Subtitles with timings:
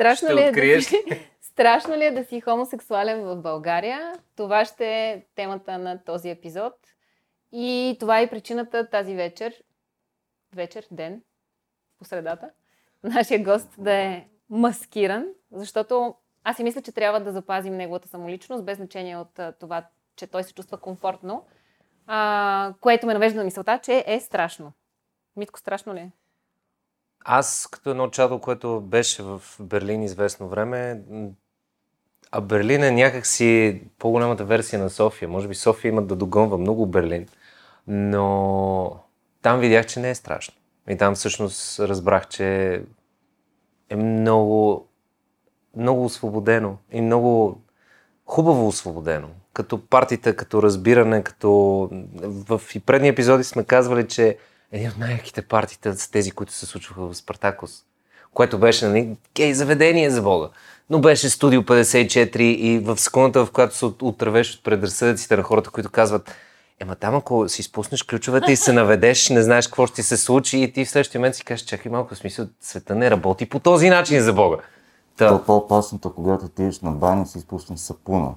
[0.00, 1.04] Страшно Ще ли, е да си,
[1.40, 4.14] страшно ли е да си хомосексуален в България?
[4.36, 6.72] Това ще е темата на този епизод.
[7.52, 9.54] И това е причината тази вечер,
[10.54, 11.22] вечер, ден,
[11.98, 12.50] по средата,
[13.02, 16.14] нашия гост да е маскиран, защото
[16.44, 19.86] аз си мисля, че трябва да запазим неговата самоличност, без значение от това,
[20.16, 21.46] че той се чувства комфортно,
[22.06, 24.72] а, което ме навежда на мисълта, че е страшно.
[25.36, 26.10] Митко, страшно ли е?
[27.24, 31.00] Аз като едно чадо, което беше в Берлин известно време,
[32.32, 35.28] а Берлин е някакси по-голямата версия на София.
[35.28, 37.26] Може би София има да догонва много Берлин,
[37.86, 38.96] но
[39.42, 40.54] там видях, че не е страшно.
[40.88, 42.82] И там всъщност разбрах, че
[43.88, 44.88] е много,
[45.76, 47.60] много освободено и много
[48.26, 49.28] хубаво освободено.
[49.52, 51.50] Като партита, като разбиране, като...
[52.14, 54.38] В и предни епизоди сме казвали, че
[54.72, 57.70] един от най-яките партита са тези, които се случваха в Спартакус.
[58.34, 60.48] Което беше, нали, гей заведение за Бога.
[60.90, 65.42] Но беше Студио 54 и в секундата, в която се от- отървеш от предразсъдъците на
[65.42, 66.34] хората, които казват
[66.82, 70.58] Ема там, ако си изпуснеш ключовете и се наведеш, не знаеш какво ще се случи
[70.58, 73.90] и ти в следващия момент си кажеш, чакай малко, смисъл, света не работи по този
[73.90, 74.56] начин за Бога.
[75.16, 78.34] То Та, е по-опасното, когато отидеш на баня и си изпуснеш сапуна.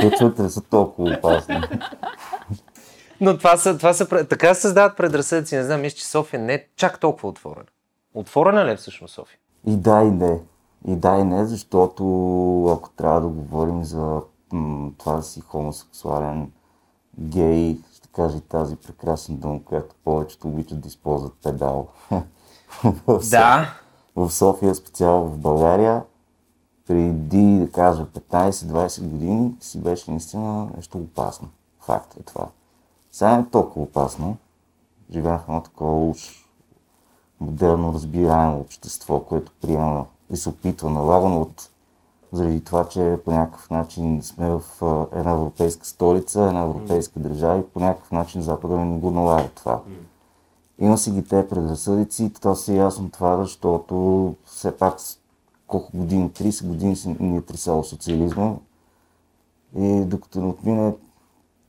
[0.00, 1.60] Ключовете са толкова опасни.
[3.20, 5.56] Но това са, това са, така се създават предразсъдъци.
[5.56, 7.66] Не знам, мисля, че София не е чак толкова отворена.
[8.14, 9.38] Отворена ли е всъщност София?
[9.66, 10.40] И да, и не.
[10.86, 12.04] И да, и не, защото
[12.66, 14.20] ако трябва да говорим за
[14.52, 16.50] м- това да си хомосексуален,
[17.18, 21.86] гей, ще кажа тази прекрасна дума, която повечето обичат да използват педал.
[23.06, 23.68] София-
[24.16, 26.02] В София, специално в България,
[26.86, 31.48] преди, да кажа, 15-20 години си беше наистина нещо опасно.
[31.80, 32.46] Факт е това.
[33.16, 34.36] Сега е толкова опасно.
[35.10, 36.48] В едно такова уж
[37.40, 41.70] модерно разбираемо общество, което приема и се опитва налагано от
[42.32, 44.62] заради това, че по някакъв начин сме в
[45.12, 49.80] една европейска столица, една европейска държава и по някакъв начин Запада не го налага това.
[50.78, 54.96] Има си ги те предразсъдици то си е ясно това, защото все пак
[55.66, 58.54] колко години, 30 години си ни е тресало социализма
[59.76, 60.94] и докато не отмине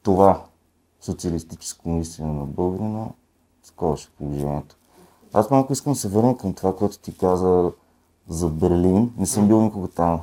[0.03, 0.46] това
[1.07, 3.05] социалистическо мислене на българина,
[3.65, 4.75] такова ще е положението.
[5.33, 7.71] Аз малко искам да се върна към това, което ти каза
[8.27, 9.13] за Берлин.
[9.17, 10.21] Не съм бил никога там.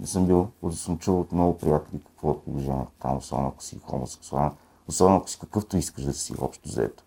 [0.00, 3.62] Не съм бил, но съм чул от много приятели какво е положението там, особено ако
[3.62, 4.50] си хомосексуален,
[4.88, 7.04] особено ако си какъвто искаш да си общо взето.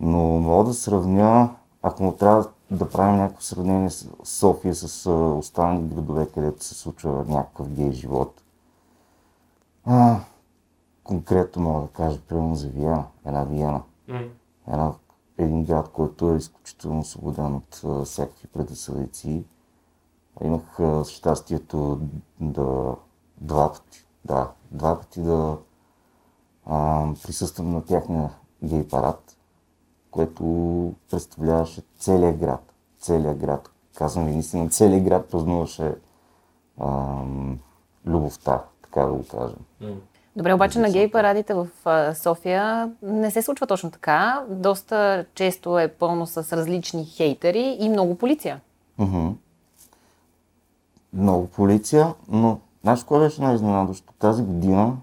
[0.00, 5.10] Но мога да сравня, ако му трябва да правим някакво сравнение с София с а,
[5.12, 8.42] останали градове, където се случва някакъв гей живот.
[9.84, 10.20] А,
[11.08, 13.82] конкретно мога да кажа, примерно за Виена, една Виена.
[14.68, 14.92] Една,
[15.38, 19.44] един град, който е изключително освободен от а, всякакви предразсъдици.
[20.44, 22.00] Имах а, щастието
[22.40, 22.94] да
[23.40, 25.58] два пъти, да, два пъти да
[26.66, 28.30] а, присъствам на тяхния
[28.62, 29.36] гей парад,
[30.10, 30.42] което
[31.10, 32.72] представляваше целият град.
[32.98, 33.70] Целият град.
[33.94, 35.96] Казвам ви, наистина, целият град празнуваше
[36.80, 37.58] ам,
[38.06, 39.58] любовта, така да го кажем.
[40.38, 41.68] Добре, обаче на гей парадите в
[42.14, 44.44] София не се случва точно така.
[44.50, 48.60] Доста често е пълно с различни хейтери и много полиция.
[48.98, 49.28] Мгм.
[51.12, 54.12] Много полиция, но знаеш кое беше най-изненадващо?
[54.18, 54.96] Тази година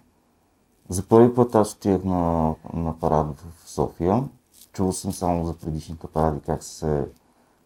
[0.90, 4.24] за първи път аз отидах на, на парад в София.
[4.74, 7.06] Чувал съм само за предишните паради, как са се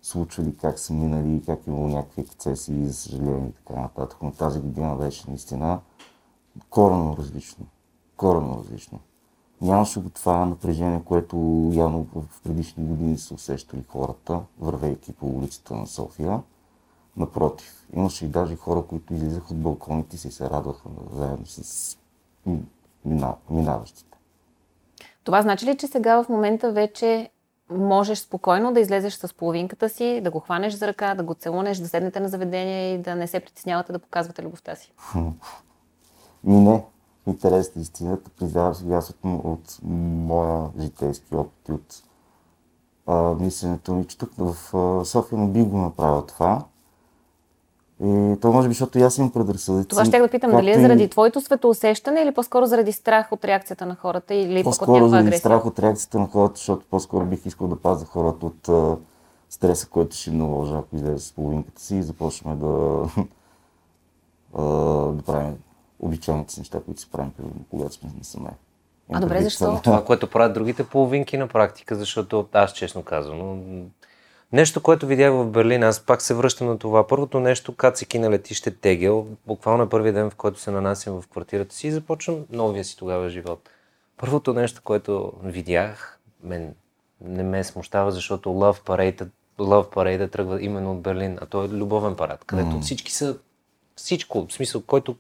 [0.02, 4.18] случвали, как са минали, как имало някакви ексцесии, за съжаление и така нататък.
[4.22, 5.80] Но тази година беше наистина
[6.70, 7.66] коренно различно.
[8.18, 9.00] Коренно различно.
[9.62, 11.36] Нямаше го това напрежение, което
[11.74, 16.42] явно в предишни години са усещали хората, вървейки по улицата на София.
[17.18, 21.98] Напротив, имаше и даже хора, които излизаха от балконите и се радваха заедно с
[23.06, 24.18] мина, минаващите.
[25.24, 27.30] Това значи ли, че сега в момента вече
[27.72, 31.78] можеш спокойно да излезеш с половинката си, да го хванеш за ръка, да го целунеш,
[31.78, 34.92] да седнете на заведение и да не се притеснявате да показвате любовта си?
[36.44, 36.84] Ми не,
[37.28, 42.04] интерес на истината, признавам си аз от, от моя житейски опит и от
[43.08, 46.64] а, мисленето ми, че тук в а, София не би го направил това.
[48.04, 49.88] И то може би, защото и аз имам предразсъдъци.
[49.88, 53.32] Това ще да питам, дали е както и- заради твоето светоусещане или по-скоро заради страх
[53.32, 55.40] от реакцията на хората или пък от По-скоро заради агресия?
[55.40, 58.98] страх от реакцията на хората, защото по-скоро бих искал да пазя хората от а,
[59.50, 62.68] стреса, който ще им наложа, ако излезе с половинката си и започваме да,
[64.54, 64.64] а,
[65.12, 65.58] да правим
[66.00, 68.50] обичайните си неща, които си правим, примерно, когато сме насаме.
[69.12, 69.80] А, добре, защо?
[69.84, 73.62] Това, което правят другите половинки на практика, защото аз честно казвам,
[74.54, 77.08] Нещо, което видях в Берлин, аз пак се връщам на това.
[77.08, 81.28] Първото нещо, кацики на летище Тегел, буквално е първият ден, в който се нанасям в
[81.28, 83.70] квартирата си и започвам новия си тогава живот.
[84.18, 86.76] Първото нещо, което видях, мен
[87.22, 89.28] не ме смущава, защото Love Parade,
[89.60, 92.82] Love Parade тръгва именно от Берлин, а то е любовен парад, където mm.
[92.82, 93.38] всички са
[93.96, 95.16] всичко, в смисъл, който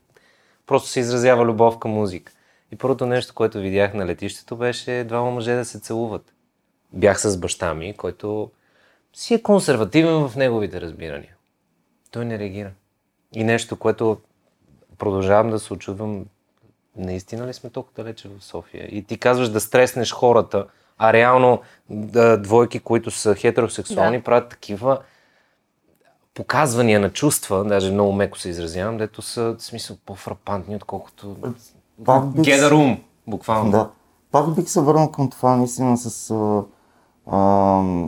[0.69, 2.31] просто се изразява любов към музика.
[2.71, 6.33] И първото нещо, което видях на летището беше двама мъже да се целуват.
[6.93, 8.51] Бях с баща ми, който
[9.13, 11.35] си е консервативен в неговите разбирания.
[12.11, 12.71] Той не реагира.
[13.33, 14.17] И нещо, което
[14.97, 16.25] продължавам да се очудвам,
[16.95, 18.87] наистина ли сме толкова далече в София?
[18.91, 20.67] И ти казваш да стреснеш хората,
[20.97, 24.23] а реално да, двойки, които са хетеросексуални, да.
[24.23, 24.99] правят такива
[26.33, 31.35] показвания на чувства, даже много меко се изразявам, дето са в смисъл по-фрапантни, отколкото
[32.05, 32.45] Пак бих...
[32.45, 33.71] Get room, буквално.
[33.71, 33.89] Да.
[34.31, 36.33] Пак бих се върнал към това наистина с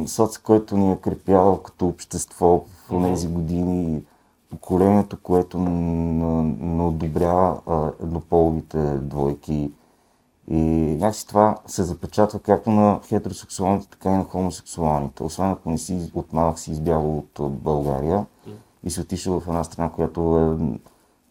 [0.08, 4.04] соц, който ни е крепял като общество в тези години,
[4.50, 9.72] поколението, което не одобрява еднополовите двойки.
[10.54, 10.62] И
[11.00, 15.24] някакси това се запечатва както на хетеросексуалните, така и на хомосексуалните.
[15.24, 18.26] Освен ако не си от малък си избягал от България
[18.84, 20.80] и си отишъл в една страна, която е,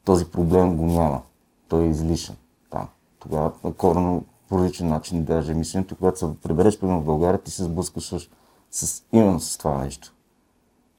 [0.05, 1.23] този проблем го няма.
[1.69, 2.37] Той е излишен
[2.71, 2.89] там.
[3.19, 7.65] Тогава корено по различен начин даже мисленето, когато се прибереш примерно в България, ти се
[7.65, 8.29] сблъскаш с,
[8.71, 10.13] с, именно с това нещо.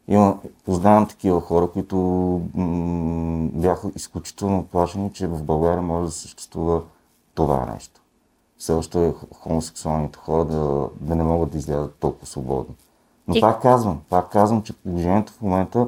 [0.07, 1.97] Има, познавам такива хора, които
[2.53, 6.81] м- бяха изключително оплашени, че в България може да съществува
[7.33, 8.00] това нещо.
[8.61, 12.75] Все още хомосексуалните хора да, да не могат да излязат толкова свободно.
[13.27, 13.41] Но И...
[13.41, 15.87] пак казвам, пак казвам, че положението в момента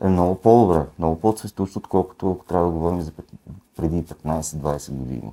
[0.00, 3.12] е много по-добре, много по-цветущо, отколкото ако трябва да говорим за
[3.76, 5.32] преди 15-20 години.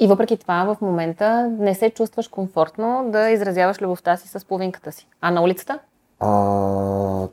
[0.00, 4.92] И въпреки това, в момента не се чувстваш комфортно да изразяваш любовта си с половинката
[4.92, 5.08] си.
[5.20, 5.78] А на улицата?
[6.20, 7.28] А,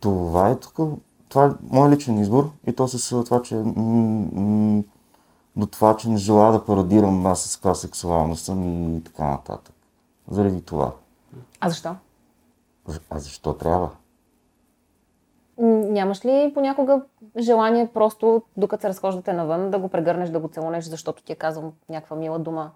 [0.00, 1.00] това е тук.
[1.28, 4.82] Това е мой личен избор и то се това, че м-
[5.56, 9.74] до това, че не желая да парадирам аз с каква сексуалност съм и така нататък.
[10.30, 10.92] Заради това.
[11.60, 11.96] А защо?
[13.10, 13.90] А защо трябва?
[15.58, 17.02] Нямаш ли понякога
[17.38, 21.36] желание просто, докато се разхождате навън, да го прегърнеш, да го целунеш, защото ти е
[21.36, 22.70] казвам някаква мила дума?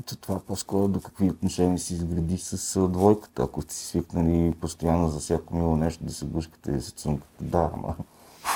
[0.00, 3.42] Ето това по-скоро до какви отношения си изгради с двойката.
[3.42, 6.92] Ако сте си свикнали постоянно за всяко мило нещо да се гушкате и да се
[6.92, 7.94] цункате, да, ама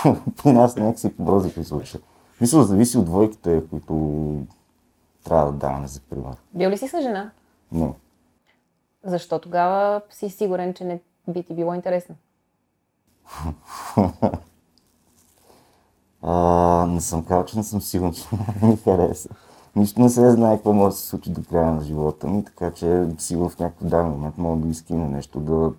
[0.42, 1.16] при нас някакси
[1.54, 2.00] при случая.
[2.40, 3.94] Мисля, зависи от двойките, които
[5.24, 6.36] трябва да даваме за пример.
[6.54, 7.30] Бил ли си с жена?
[7.72, 7.92] Не.
[9.04, 12.14] Защо тогава си сигурен, че не би ти било интересно?
[16.22, 18.28] а, не съм казал, че не съм сигурен, че
[18.62, 19.28] ми хареса.
[19.76, 22.70] Нищо не се знае какво може да се случи до края на живота ми, така
[22.70, 25.72] че сигурно в някакъв даден момент мога да скина нещо, да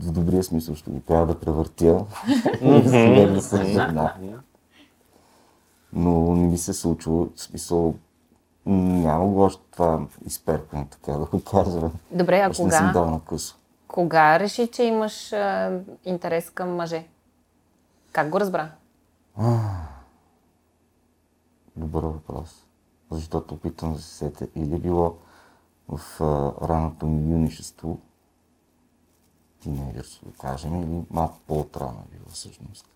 [0.00, 2.04] в добрия смисъл ще го кажа да превъртя
[2.62, 2.82] и
[3.34, 4.14] да се жена.
[5.94, 7.94] Но не ми се случва, в смисъл
[8.66, 11.90] няма го още това изперкане, така да го кажа.
[12.10, 12.80] Добре, а още кога?
[12.80, 13.56] Не съм дал на късо.
[13.88, 17.06] Кога реши, че имаш а, интерес към мъже?
[18.12, 18.70] Как го разбра?
[21.76, 22.66] Добър въпрос.
[23.10, 25.16] Защото опитвам да се сетя или било
[25.88, 27.98] в а, раното ми юнишество,
[29.60, 32.93] тинейджерство, да кажем, или малко по-отрано е било всъщност.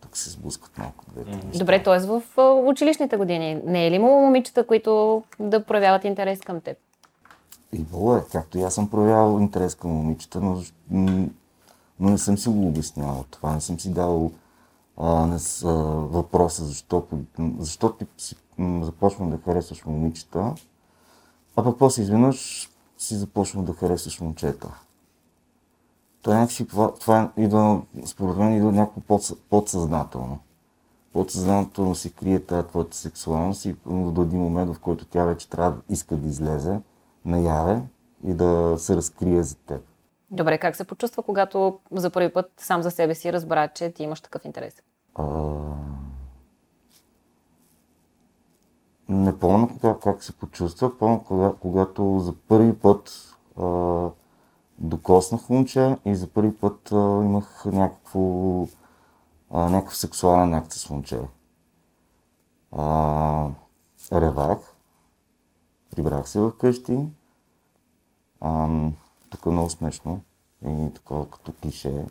[0.00, 1.58] Тук се сблъскват малко двете неща.
[1.58, 1.98] Добре, т.е.
[1.98, 2.22] в
[2.64, 6.78] училищните години не е ли имало момичета, които да проявяват интерес към теб?
[7.72, 12.48] Имало е, както и аз съм проявявал интерес към момичета, но, но не съм си
[12.48, 14.30] го обяснявал това, не съм си дал
[14.96, 17.06] а, не с, а, въпроса защо,
[17.58, 18.36] защо ти си
[18.82, 20.54] започвам да харесваш момичета,
[21.56, 24.68] а пък после изведнъж си започвам да харесваш момчета.
[26.22, 30.38] Това някакси, това, това идва, според мен идва някакво под, подсъзнателно.
[31.12, 35.70] Подсъзнателно се крие тази твоята сексуалност и до един момент, в който тя вече трябва
[35.70, 36.80] да иска да излезе
[37.24, 37.82] наяве
[38.24, 39.80] и да се разкрие за теб.
[40.30, 44.02] Добре, как се почувства, когато за първи път сам за себе си разбра, че ти
[44.02, 44.82] имаш такъв интерес?
[45.14, 45.24] А...
[49.08, 53.64] Не помня кога, как се почувства, помня кога, когато за първи път а,
[54.80, 58.20] докоснах момче и за първи път а, имах някакво,
[59.50, 61.20] а, някакъв сексуален акт с момче.
[62.72, 63.50] А,
[64.12, 64.74] ревах,
[65.90, 66.98] прибрах се вкъщи.
[69.30, 70.20] тук е много смешно
[70.66, 72.06] и такова като клише.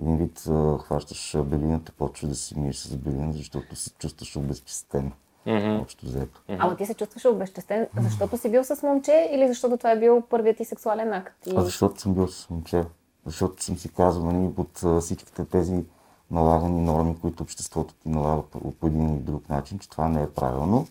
[0.00, 5.12] Един вид а, хващаш белината, почваш да си миеш с белина, защото се чувстваш обезчистен.
[5.48, 5.80] Мгм.
[5.82, 6.40] общо взето.
[6.58, 10.22] Ама ти се чувстваш обезчестен, защото си бил с момче или защото това е бил
[10.30, 11.46] първият ти сексуален акт?
[11.46, 11.54] И...
[11.56, 12.84] А защото съм бил с момче.
[13.26, 15.84] Защото съм си казал, нали, от всичките тези
[16.30, 20.22] налагани норми, които обществото ти налага по, по един или друг начин, че това не
[20.22, 20.86] е правилно.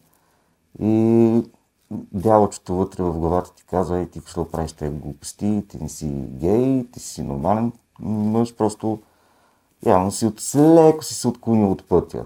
[0.80, 1.44] И
[1.92, 6.08] дяволчето вътре в главата ти казва, ей, ти какво правиш тези глупости, ти не си
[6.28, 9.00] гей, ти си нормален мъж, просто
[9.86, 12.26] явно си от, леко си се отклонил от пътя.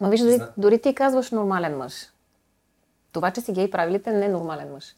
[0.00, 1.92] Ма виж, дори, дори ти казваш нормален мъж.
[3.12, 4.96] Това, че си гей, прави ли те ненормален мъж?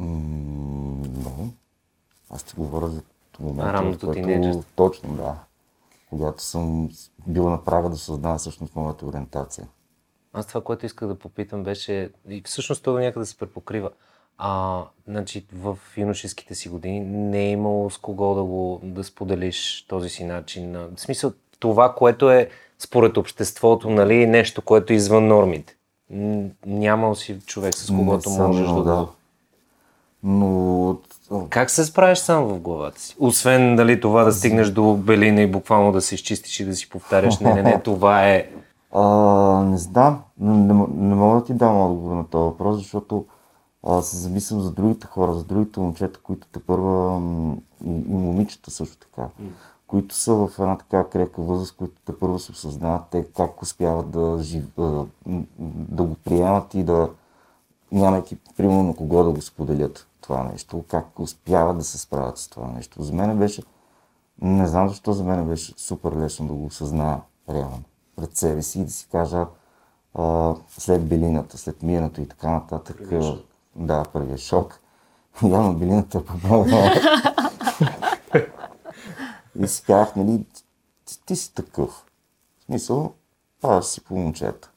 [0.00, 1.50] Не.
[2.30, 3.02] Аз ти говоря за
[3.40, 4.64] момента, в който- тинейджерство.
[4.76, 5.34] Точно, да.
[6.10, 6.90] Когато съм
[7.26, 9.68] бил на прага да съзнава всъщност моята ориентация.
[10.32, 13.90] Аз това, което исках да попитам беше, и всъщност това някъде се препокрива.
[14.38, 19.86] А, значи, в юношеските си години не е имало с кого да го да споделиш
[19.88, 20.70] този си начин.
[20.70, 25.76] на- В смисъл, това, което е според обществото, нали, нещо, което е извън нормите.
[26.66, 29.06] Нямал си човек, с когото можеш да, да.
[30.22, 30.96] Но
[31.50, 33.16] Как се справиш сам в главата си?
[33.18, 36.88] Освен дали това да стигнеш до белина и буквално да се изчистиш и да си
[36.88, 38.50] повтаряш, не, не, не, това е...
[38.92, 39.04] а,
[39.64, 43.24] не знам, не, не, мога да ти дам отговор на този въпрос, защото
[43.86, 47.20] а, се замислям за другите хора, за другите момчета, които те първа
[47.86, 49.28] и, и момичета също така,
[49.86, 54.10] които са в една така крепка възраст, които те първо се осъзнават те как успяват
[54.10, 54.64] да, жив,
[55.66, 57.10] да го приемат и да
[57.92, 62.48] нямайки примерно на кого да го споделят това нещо, как успяват да се справят с
[62.48, 63.02] това нещо.
[63.02, 63.62] За мен беше,
[64.40, 67.82] не знам защо за мен беше супер лесно да го осъзная реално
[68.16, 69.46] пред себе си и да си кажа
[70.14, 72.96] а, след белината, след мирането и така нататък.
[73.12, 73.38] а,
[73.76, 74.80] Да, първият шок.
[75.42, 76.90] Явно белината е помогнала.
[79.60, 80.44] И си казах, нали,
[81.04, 82.06] ти, ти си такъв.
[82.58, 83.14] В смисъл,
[83.60, 84.70] паваш си по момчета.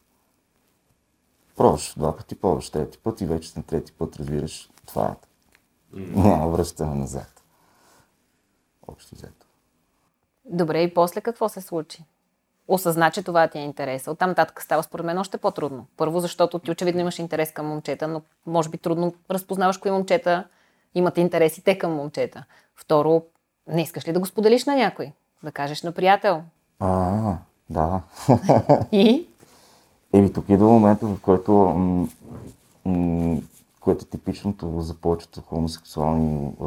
[1.55, 5.15] Пробваш два пъти, пробваш трети път и вече на трети път разбираш, това е.
[5.93, 7.43] Няма връщане назад.
[8.87, 9.45] Общо взето.
[10.45, 12.05] Добре, и после какво се случи?
[12.67, 14.07] Осъзна, че това ти е интерес.
[14.07, 15.87] Оттам нататък става според мен още по-трудно.
[15.97, 20.47] Първо, защото ти очевидно имаш интерес към момчета, но може би трудно разпознаваш кои момчета
[20.95, 22.43] имат интерес и те към момчета.
[22.75, 23.25] Второ,
[23.69, 25.11] не искаш ли да го споделиш на някой?
[25.43, 26.41] Да кажеш на приятел.
[26.79, 27.37] А,
[27.69, 28.01] да.
[28.91, 29.27] И?
[30.13, 32.07] Еми, тук идва момента, в който, м-
[32.85, 33.41] м-
[33.79, 36.65] което е типичното за повечето хомосексуални а,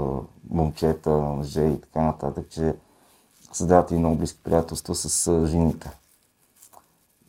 [0.51, 2.75] момчета, мъже и така нататък, че
[3.53, 5.91] създават и много близки приятелства с а, жените.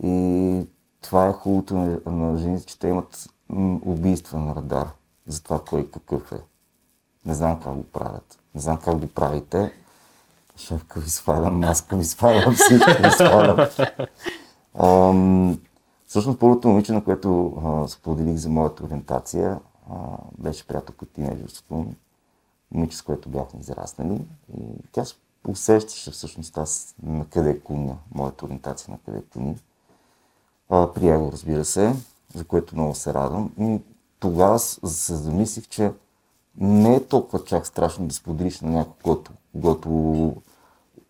[0.04, 0.68] И
[1.02, 4.88] това е хубавото на, на жените, че те имат м- убийствен радар
[5.28, 6.42] за това кой какъв е.
[7.26, 8.40] Не знам как го правят.
[8.56, 9.74] Не знам как го правите.
[10.58, 13.68] Шефка ви свалям, маска ви свалям, всичко ви свалям.
[14.80, 15.60] Ам,
[16.14, 17.54] Всъщност първото момиче, на което
[17.90, 19.96] споделих за моята ориентация, а,
[20.38, 21.96] беше приятелка от тинейджерството ми.
[22.72, 24.22] Момиче, с което бяхме израснали.
[24.58, 25.04] И тя
[25.48, 29.58] усещаше всъщност аз на къде клоня, моята ориентация на къде клони.
[30.70, 31.96] Прия го, разбира се,
[32.36, 33.52] за което много се радвам.
[33.60, 33.82] И
[34.20, 35.92] тогава се замислих, че
[36.58, 40.36] не е толкова чак страшно да споделиш на някой, който, когато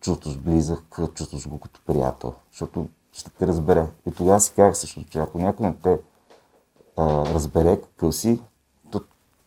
[0.00, 3.86] чувстваш близък, чувстваш го като приятел, защото ще те разбере.
[4.06, 5.98] И тогава си казах също, че ако някой не те
[6.96, 8.42] а, разбере какъв си,
[8.90, 9.00] то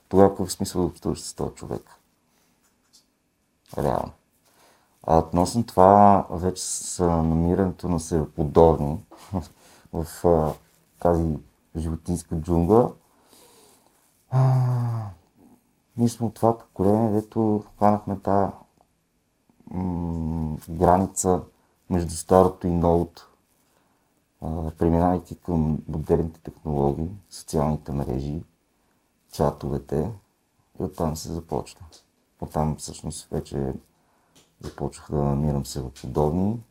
[0.09, 1.81] тогава какъв смисъл да общуваш с този човек?
[3.77, 4.11] Реално.
[5.03, 8.97] А относно това, вече с намирането на себеподобни
[9.93, 10.53] в а,
[10.99, 11.37] тази
[11.77, 12.91] животинска джунгла,
[15.97, 18.51] ние сме от това поколение, дето хванахме тази
[19.71, 21.41] м- граница
[21.89, 23.29] между старото и новото,
[24.77, 28.43] преминавайки към модерните технологии, социалните мрежи,
[29.31, 30.11] чатовете
[30.79, 31.85] и оттам се започна.
[32.41, 33.73] Оттам всъщност вече
[34.61, 36.63] започнах да намирам себеподобни,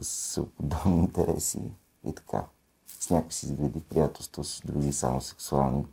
[0.00, 1.72] с себеподобни интереси
[2.04, 2.44] и така.
[2.86, 5.86] С някакви си изгради приятелство с други само сексуални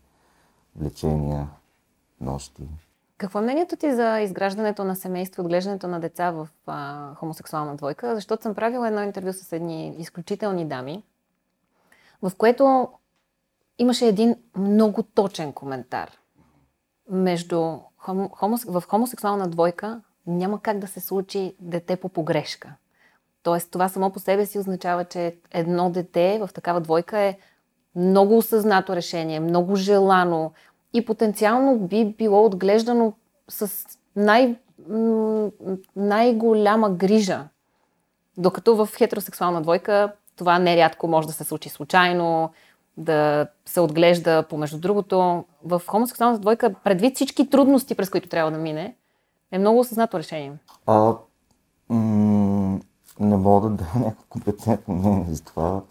[0.76, 1.50] влечения,
[2.22, 2.64] нощи.
[3.18, 8.16] Какво е мнението ти за изграждането на семейство, отглеждането на деца в а, хомосексуална двойка?
[8.16, 11.04] Защото съм правила едно интервю с едни изключителни дами,
[12.22, 12.90] в което
[13.78, 16.12] имаше един много точен коментар.
[17.10, 22.74] Между хомо, хомос, в хомосексуална двойка няма как да се случи дете по погрешка.
[23.44, 27.38] Тоест, това само по себе си означава, че едно дете в такава двойка е
[27.96, 30.52] много осъзнато решение, много желано
[30.94, 33.14] и потенциално би било отглеждано
[33.50, 34.56] с най,
[35.96, 37.48] най-голяма грижа.
[38.38, 42.52] Докато в хетеросексуална двойка това нерядко може да се случи случайно,
[42.98, 45.46] да се отглежда помежду другото.
[45.66, 48.96] В хомосексуалната двойка, предвид всички трудности, през които трябва да мине,
[49.52, 50.54] е много осъзнато решение.
[50.86, 51.14] А,
[51.90, 52.80] м-
[53.20, 55.82] не мога да дам някакво компетентно мнение за това.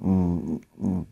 [0.00, 0.38] М-
[0.78, 1.04] м-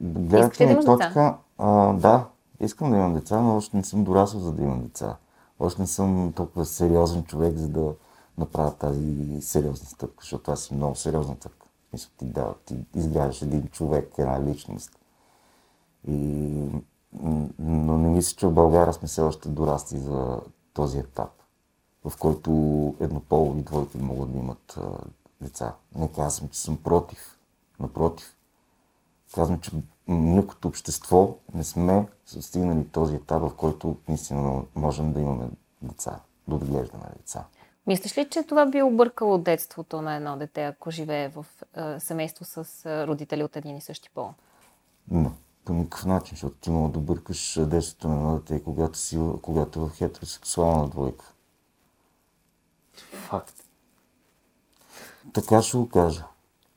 [0.00, 2.24] Гледате ми точка, а, да,
[2.64, 5.16] искам да имам деца, но още не съм дорасъл за да имам деца.
[5.58, 7.94] Още не съм толкова сериозен човек, за да
[8.38, 11.66] направя тази сериозна стъпка, защото аз съм много сериозна стъпка.
[11.92, 14.98] Мисля, ти, да, ти изграждаш един човек, една личност.
[16.08, 16.14] И,
[17.58, 20.40] но не мисля, че в България сме все още дорасти за
[20.74, 21.30] този етап,
[22.04, 22.50] в който
[23.00, 24.78] еднополови двойки могат да имат
[25.40, 25.74] деца.
[25.94, 27.38] Не казвам, че съм против.
[27.80, 28.36] Напротив.
[29.34, 29.70] Казвам, че
[30.08, 35.48] ние като общество не сме стигнали този етап, в който наистина можем да имаме
[35.82, 37.44] деца, да отглеждаме деца.
[37.86, 41.46] Мислиш ли, че това би объркало детството на едно дете, ако живее в
[41.76, 44.30] е, семейство с е, родители от един и същи пол?
[45.10, 45.30] Не,
[45.64, 49.80] по никакъв начин, защото ти мога да бъркаш детството на едно дете, когато, си, когато
[49.80, 51.32] е в хетеросексуална двойка.
[53.12, 53.54] Факт.
[55.32, 56.24] Така ще го кажа.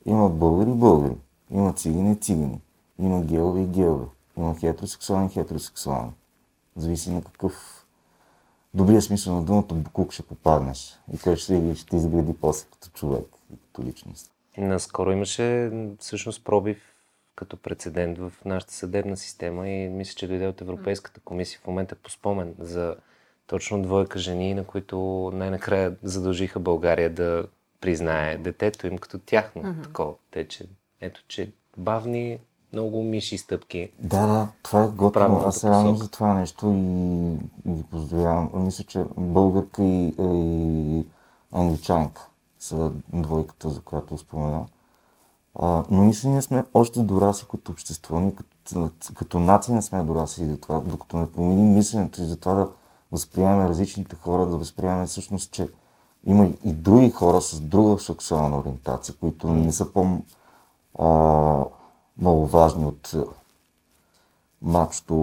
[0.06, 1.18] Има българи и българи.
[1.52, 2.62] Има цигани и цигани.
[3.00, 4.06] Има геове и геове.
[4.38, 6.12] Има хетеросексуални и хетеросексуални.
[6.76, 7.86] Зависи на какъв
[8.74, 11.00] добрия смисъл на думата буклук ще попаднеш.
[11.14, 14.32] И той ще, ще изгради после като човек и като личност.
[14.58, 16.96] Наскоро имаше всъщност пробив
[17.36, 21.96] като прецедент в нашата съдебна система и мисля, че дойде от Европейската комисия в момента
[21.96, 22.96] по спомен за
[23.48, 27.46] точно двойка жени, на които най-накрая задължиха България да
[27.82, 29.84] признае детето им като тяхно mm-hmm.
[29.84, 30.14] такова.
[30.32, 30.66] Те, че
[31.02, 32.40] ето, че бавни,
[32.74, 33.90] много миши стъпки.
[34.00, 35.12] Да, да, това е готино.
[35.12, 38.50] Правилната Аз се радвам за това нещо и, и ги поздравявам.
[38.54, 41.06] Мисля, че българка и, и
[41.52, 44.66] англичанка са двойката, за която спомена.
[45.60, 50.04] А, но мисля, ние сме още дорасли като общество, ние като, като нация не сме
[50.04, 52.70] дорасли за това, докато не променим мисленето и за това да
[53.12, 55.68] възприемаме различните хора, да възприемаме всъщност, че
[56.26, 60.22] има и други хора с друга сексуална ориентация, които не са по-
[62.18, 63.26] много важни от а,
[64.62, 65.16] мачото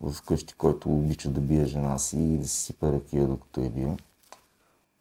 [0.00, 3.70] в къщи, който обича да бие жена си и да си сипе ракия, докато я
[3.70, 3.96] бие.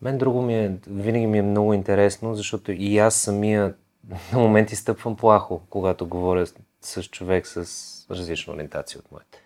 [0.01, 3.75] Мен друго ми е, винаги ми е много интересно, защото и аз самия
[4.33, 6.45] на моменти стъпвам плахо, когато говоря
[6.81, 7.65] с човек с
[8.11, 9.37] различна ориентация от моята.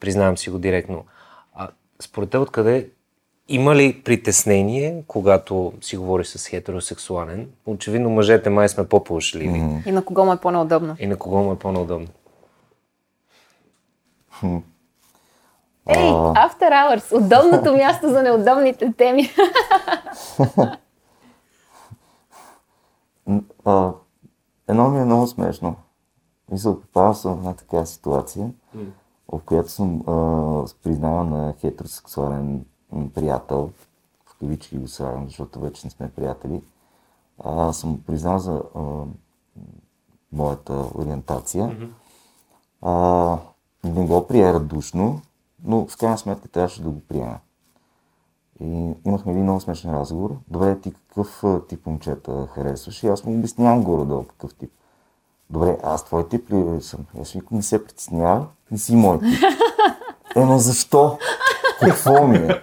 [0.00, 1.04] Признавам си го директно.
[1.54, 1.68] А
[2.00, 2.90] според те откъде
[3.48, 7.48] има ли притеснение, когато си говориш с хетеросексуален?
[7.66, 9.60] Очевидно мъжете май сме по-плашливи.
[9.60, 9.86] Mm.
[9.88, 10.96] И на кого му е по-неудобно?
[10.98, 12.08] И на кого му е по-неудобно?
[15.88, 19.30] Ей, After Hours, удобното място за неудобните теми.
[23.64, 23.92] А,
[24.68, 25.76] едно ми е много смешно.
[26.52, 28.50] Мисля, попадал съм в една такава ситуация,
[29.32, 30.12] в която съм а,
[30.82, 32.64] признаван на хетеросексуален
[33.14, 33.70] приятел,
[34.24, 36.62] в кавички го слагам, защото вече не сме приятели,
[37.44, 38.80] а, съм признал за а,
[40.32, 41.76] моята ориентация.
[42.82, 43.38] А,
[43.84, 45.20] не го прие радушно,
[45.64, 47.38] но в крайна сметка трябваше да го приема.
[48.60, 50.36] И имахме един много смешен разговор.
[50.48, 53.02] Добре, ти какъв тип момчета харесваш?
[53.02, 54.70] И аз му обяснявам горе-долу какъв тип.
[55.50, 57.06] Добре, аз твой тип ли съм?
[57.20, 59.28] Аз викам, не се притеснява, не си мой тип.
[60.36, 61.18] Е, но защо?
[61.80, 62.62] Какво ми е?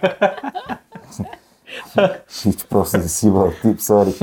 [2.28, 2.98] Че просто
[3.30, 4.14] мой тип, сори.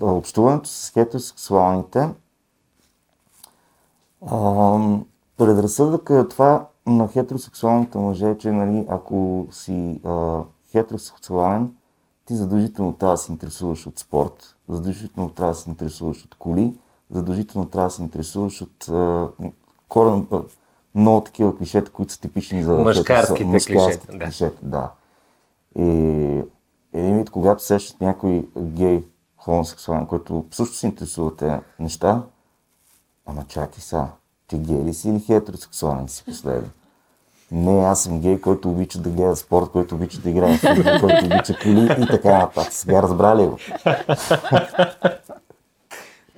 [0.00, 2.08] Общуването с хетеросексуалните
[4.26, 4.78] а,
[5.36, 11.74] предразсъдъка е това на хетеросексуалните мъже, че нали, ако си а, хетеросексуален,
[12.24, 16.74] ти задължително трябва да се интересуваш от спорт, задължително трябва да се интересуваш от коли,
[17.10, 19.28] задължително трябва да се интересуваш от а,
[19.88, 20.40] корен, а,
[20.94, 24.24] много такива клишета, които са типични за Мъжкарските хетеросексуал- клишета, да.
[24.24, 24.90] клишета, да.
[25.78, 25.84] И
[26.92, 29.04] един вид, когато срещат някой гей,
[29.36, 32.22] хомосексуален, който също се интересува тези неща,
[33.26, 34.08] ама чакай сега,
[34.48, 36.68] ти гей ли си или хетеросексуален си последно?
[37.52, 41.24] Не, аз съм гей, който обича да гледа спорт, който обича да играе футбол, който
[41.26, 42.72] обича коли и така нататък.
[42.72, 43.58] Сега разбрали го.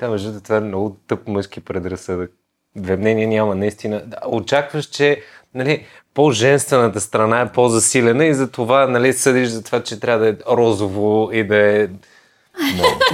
[0.00, 2.30] Да, между това е много тъп мъжки предразсъдък.
[2.76, 4.02] Две мнения няма, наистина.
[4.06, 5.22] Да, очакваш, че
[5.54, 10.36] нали, по-женствената страна е по-засилена и затова нали, съдиш за това, че трябва да е
[10.50, 11.88] розово и да е...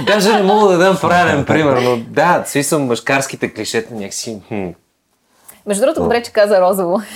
[0.05, 4.41] Даже не мога да дам правилен пример, но да, си съм мъжкарските клишета някакси...
[4.47, 4.67] Хм.
[5.67, 7.01] Между другото, добре, че каза розово.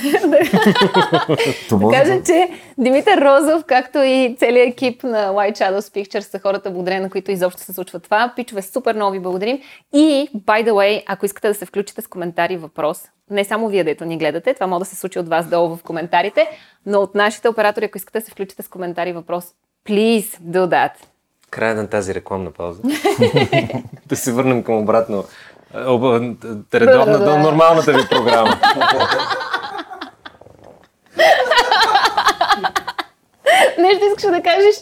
[1.71, 6.71] Да кажа, че Димитър Розов, както и целият екип на White Shadows Pictures са хората,
[6.71, 8.33] благодарение на които изобщо се случва това.
[8.35, 9.59] Пичове, супер много ви благодарим.
[9.93, 13.67] И, by the way, ако искате да се включите с коментари и въпрос, не само
[13.67, 16.47] вие, дето ни гледате, това може да се случи от вас долу в коментарите,
[16.85, 19.45] но от нашите оператори, ако искате да се включите с коментари и въпрос,
[19.87, 20.91] please do that.
[21.51, 22.81] Края на тази рекламна пауза.
[24.05, 25.23] да се върнем към обратно.
[25.75, 26.03] Е, об-
[26.73, 27.25] Редовна, Да, да.
[27.25, 28.57] до нормалната ви програма.
[33.79, 34.75] Нещо искаш да кажеш?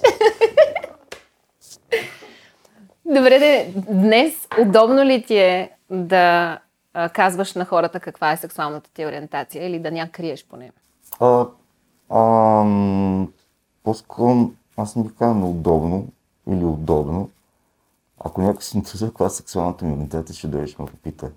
[3.08, 6.60] Добре, де, днес удобно ли ти е да
[6.93, 10.71] а, казваш на хората каква е сексуалната ти ориентация или да ня криеш поне?
[11.19, 11.45] А,
[12.12, 13.34] ам,
[13.84, 14.36] по-скоро
[14.78, 16.08] аз не бих казал неудобно
[16.47, 17.30] или удобно.
[18.19, 21.32] Ако някой се интересува каква е сексуалната ми ориентация, ще дойде, ще ме попита.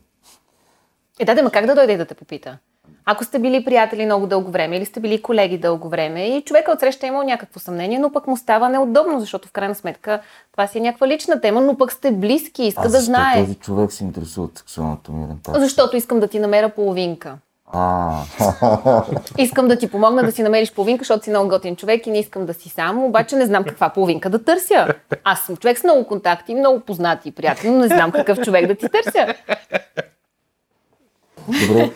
[1.19, 2.59] Е, да, да, ма как да дойде да те попита?
[3.05, 6.73] Ако сте били приятели много дълго време или сте били колеги дълго време и човека
[6.73, 10.21] отсреща е имал някакво съмнение, но пък му става неудобно, защото в крайна сметка
[10.53, 13.41] това си е някаква лична тема, но пък сте близки, иска А да знае.
[13.41, 15.61] този човек се интересува от сексуалната ми ориентация?
[15.61, 17.39] Защото искам да ти намеря половинка.
[17.75, 18.19] А,
[19.39, 22.19] Искам да ти помогна да си намериш половинка, защото си много готин човек и не
[22.19, 24.95] искам да си сам, обаче не знам каква половинка да търся.
[25.25, 28.75] Аз съм човек с много контакти, много познати приятели, но не знам какъв човек да
[28.75, 29.35] ти търся.
[31.69, 31.91] добре.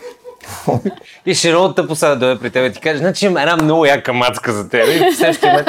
[1.26, 3.42] И ще е много тъпо сега да дойде при теб и ти каже, значи има
[3.42, 4.86] една много яка мацка за теб.
[4.88, 5.68] И следващия момент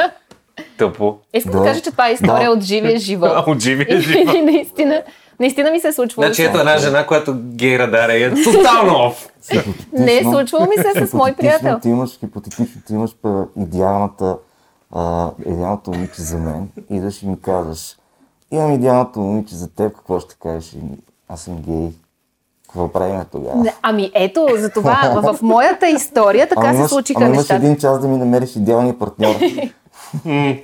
[0.78, 1.18] тъпо.
[1.34, 1.66] Искам да, Да.
[1.66, 2.52] кажа, че това е история Да.
[2.52, 3.32] от живия живот.
[3.48, 4.36] От живия И, живот.
[4.36, 5.02] и наистина,
[5.40, 6.26] наистина ми се е случвало.
[6.28, 9.28] Значи ето една жена, която гей радара е тотално оф.
[9.94, 11.80] Не е случвало ми се с мой приятел.
[11.80, 13.16] Ти имаш, хипотетично ти имаш
[13.58, 14.38] идеалната,
[14.96, 17.96] а, идеалното момиче за мен и да ще ми казваш,
[18.52, 20.74] имам идеалното момиче за теб, какво ще кажеш?
[20.74, 20.78] И
[21.30, 21.90] Аз съм гей.
[22.68, 23.72] Какво правим тогава?
[23.82, 27.56] Ами ето, за това в, моята история така се имаш- случиха ама имаш нещата.
[27.56, 29.36] един час да ми намериш идеалния партньор.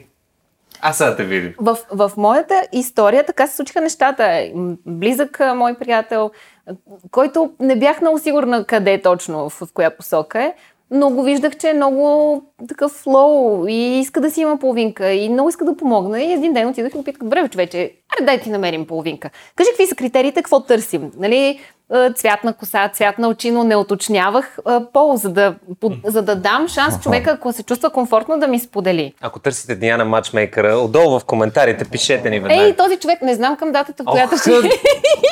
[0.85, 1.53] Аз сега те видим.
[1.57, 4.51] В, в моята история така се случиха нещата.
[4.85, 6.31] Близък а, мой приятел,
[6.67, 6.73] а,
[7.11, 10.53] който не бях много сигурна къде точно, в, в коя посока е,
[10.91, 15.29] но го виждах, че е много такъв флоу и иска да си има половинка и
[15.29, 16.21] много иска да помогна.
[16.21, 17.77] И един ден отидох и го питах, добре, човече,
[18.17, 19.29] аре дай ти намерим половинка.
[19.55, 21.11] Кажи какви са критериите, какво търсим?
[21.17, 21.72] Нали, а,
[22.15, 26.21] цвят на коса, цвят на очи, но не уточнявах а, пол, за да, по- за
[26.21, 29.13] да дам шанс човека, ако се чувства комфортно, да ми сподели.
[29.21, 32.63] Ако търсите Диана Матчмейкъра, отдолу в коментарите пишете ни веднага.
[32.63, 34.51] Ей, този човек, не знам към датата, в която Ох, ще...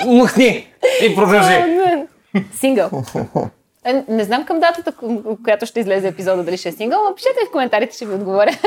[0.08, 0.68] Махни
[1.04, 1.64] и продължи.
[2.54, 2.90] Сингъл.
[3.86, 4.94] Е, Не знам към датата,
[5.44, 8.52] която ще излезе епизода, дали ще е сингъл, но пишете в коментарите, ще ви отговоря.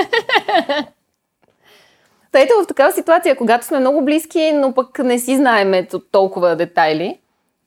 [2.33, 6.57] Та ето в такава ситуация, когато сме много близки, но пък не си знаеме толкова
[6.57, 7.19] детайли,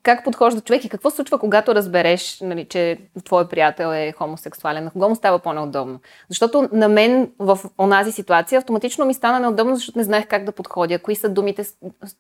[0.08, 4.92] как подхожда човек и какво случва, когато разбереш, нали, че твой приятел е хомосексуален, на
[4.92, 6.00] кого му става по-неудобно.
[6.30, 10.52] Защото на мен в онази ситуация автоматично ми стана неудобно, защото не знаех как да
[10.52, 11.74] подходя, кои са думите, с,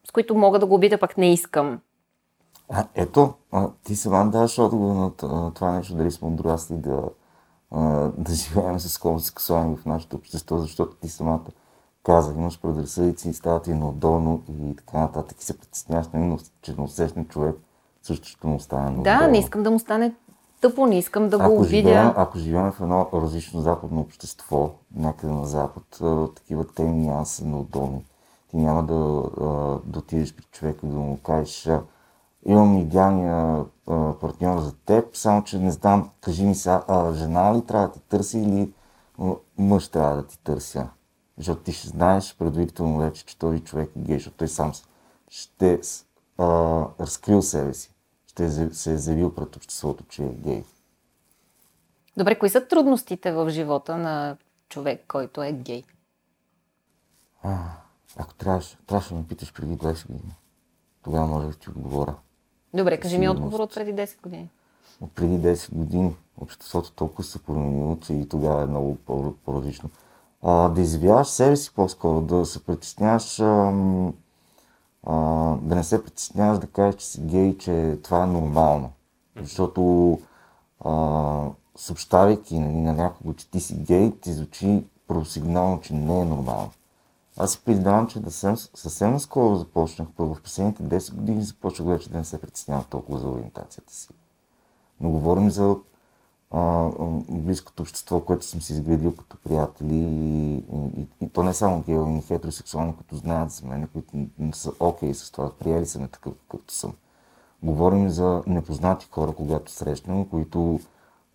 [0.08, 1.80] с които мога да го обидя, пък не искам.
[2.70, 7.02] А, ето, а, ти сама даваш отговор на това нещо, дали сме отрасли да,
[8.18, 11.46] да живеем с хомосексуални в нашето общество, защото ти самата
[12.04, 17.26] каза, имаш предразсъдици, става ти неудобно и така нататък и се притесняваш, нали, че усещан
[17.26, 17.56] човек
[18.08, 19.04] също ще му стане.
[19.04, 20.14] Да, не искам да му стане
[20.62, 25.34] тъпо, не искам да го ако живеем, ако живеем в едно различно западно общество, някъде
[25.34, 26.02] на запад,
[26.36, 28.06] такива теми няма са неудобни.
[28.50, 29.46] Ти няма да, а,
[29.86, 31.70] да отидеш при човека и да му кажеш,
[32.46, 33.66] имам идеалния
[34.22, 37.94] партньор за теб, само че не знам, кажи ми сега, а, жена ли трябва да
[37.94, 38.72] ти търси или
[39.58, 40.88] мъж трябва да ти търся.
[41.38, 44.72] Защото ти ще знаеш предварително вече, че този човек е гей, защото той сам
[45.30, 45.80] ще
[46.38, 46.46] а,
[47.00, 47.94] разкрил себе си,
[48.38, 50.64] ще е се е заявил пред обществото, че е гей.
[52.18, 54.38] Добре, кои са трудностите в живота на
[54.70, 55.84] човек, който е гей?
[57.44, 57.58] А,
[58.18, 60.36] ако трябваше, трябваше да ме питаш преди 20 години,
[61.04, 62.16] тогава може да ти отговоря.
[62.74, 64.50] Добре, кажи ми отговор от преди 10 години.
[65.02, 69.90] От преди 10 години обществото толкова се променило, че и тогава е много по- по-различно.
[70.44, 74.14] А, да изявяваш себе си по-скоро, да се притесняваш, ам,
[75.04, 75.16] а,
[75.62, 78.92] да не се притесняваш да кажеш, че си гей, че това е нормално.
[79.42, 80.12] Защото
[80.86, 81.44] а,
[81.76, 86.72] съобщавайки нали, на някого, че ти си гей, ти звучи просигнално, че не е нормално.
[87.38, 91.88] Аз си признавам, че да съм, съвсем наскоро започнах, първо в последните 10 години започнах
[91.88, 94.10] вече да не се притеснявам толкова за ориентацията си.
[95.00, 95.76] Но говорим за
[96.52, 96.92] а, а,
[97.30, 100.56] близкото общество, което съм си изградил като приятели и,
[101.02, 104.72] и, и то не само гео, и хетеросексуални, които знаят за мен, които не са
[104.80, 106.94] окей с това, приели са ме такъв, какъвто съм.
[107.64, 110.80] Говорим за непознати хора, когато срещнем, които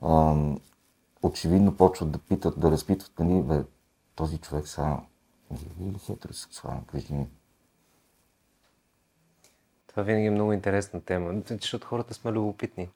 [0.03, 0.59] ам,
[1.23, 3.65] очевидно почват да питат, да разпитват, нали, бе,
[4.15, 4.97] този човек са
[5.53, 7.27] гей или хетеросексуален, кажи ми.
[9.87, 12.89] Това винаги е много интересна тема, защото хората сме любопитни.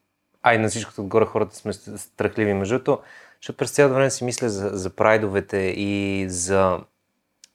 [0.47, 2.53] А и на всичкото отгоре хората сме страхливи.
[2.53, 3.01] Между другото,
[3.41, 6.79] защото през цялото време си мисля за, за прайдовете и за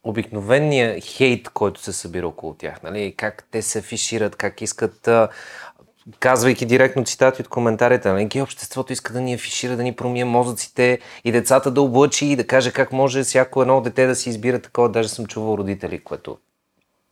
[0.03, 2.83] обикновения хейт, който се събира около тях.
[2.83, 3.15] Нали?
[3.17, 5.09] Как те се афишират, как искат,
[6.19, 8.25] казвайки директно цитати от коментарите, нали?
[8.25, 12.37] гей обществото иска да ни афишира, да ни промие мозъците и децата да облъчи и
[12.37, 14.89] да каже как може всяко едно дете да си избира такова.
[14.89, 16.39] Даже съм чувал родители, което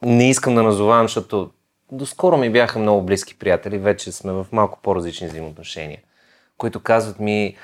[0.02, 1.50] не искам да назовавам, защото
[1.92, 5.98] доскоро ми бяха много близки приятели, вече сме в малко по-различни взаимоотношения,
[6.58, 7.56] които казват ми,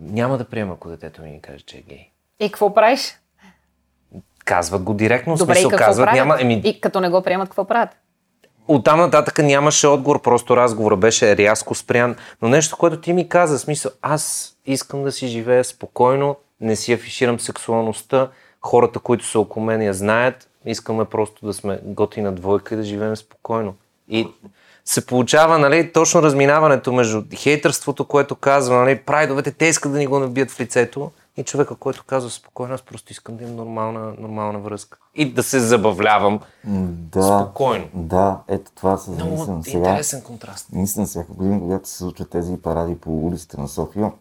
[0.00, 2.10] няма да приема, ако детето ми каже, че е гей.
[2.40, 3.18] И какво правиш?
[4.44, 6.18] Казват го директно, Добре, смисъл и какво казват, правят?
[6.18, 6.40] няма...
[6.40, 7.90] Еми, И като не го приемат, какво правят?
[8.68, 12.16] Оттам нататък нямаше отговор, просто разговора беше рязко спрян.
[12.42, 16.92] Но нещо, което ти ми каза, смисъл, аз искам да си живея спокойно, не си
[16.92, 18.28] афиширам сексуалността,
[18.60, 22.84] хората, които са около мен я знаят, искаме просто да сме готина двойка и да
[22.84, 23.74] живеем спокойно.
[24.08, 24.28] И
[24.84, 30.06] се получава нали, точно разминаването между хейтърството, което казва, нали, прайдовете, те искат да ни
[30.06, 34.14] го набият в лицето, и човека, който казва спокойно, аз просто искам да имам нормална,
[34.18, 34.98] нормална връзка.
[35.14, 37.88] И да се забавлявам Да, спокойно.
[37.94, 39.78] да, ето това се Много замислям сега.
[39.78, 40.68] интересен контраст.
[40.72, 44.12] Наистина, всяка година, когато се случват тези паради по улиците на София,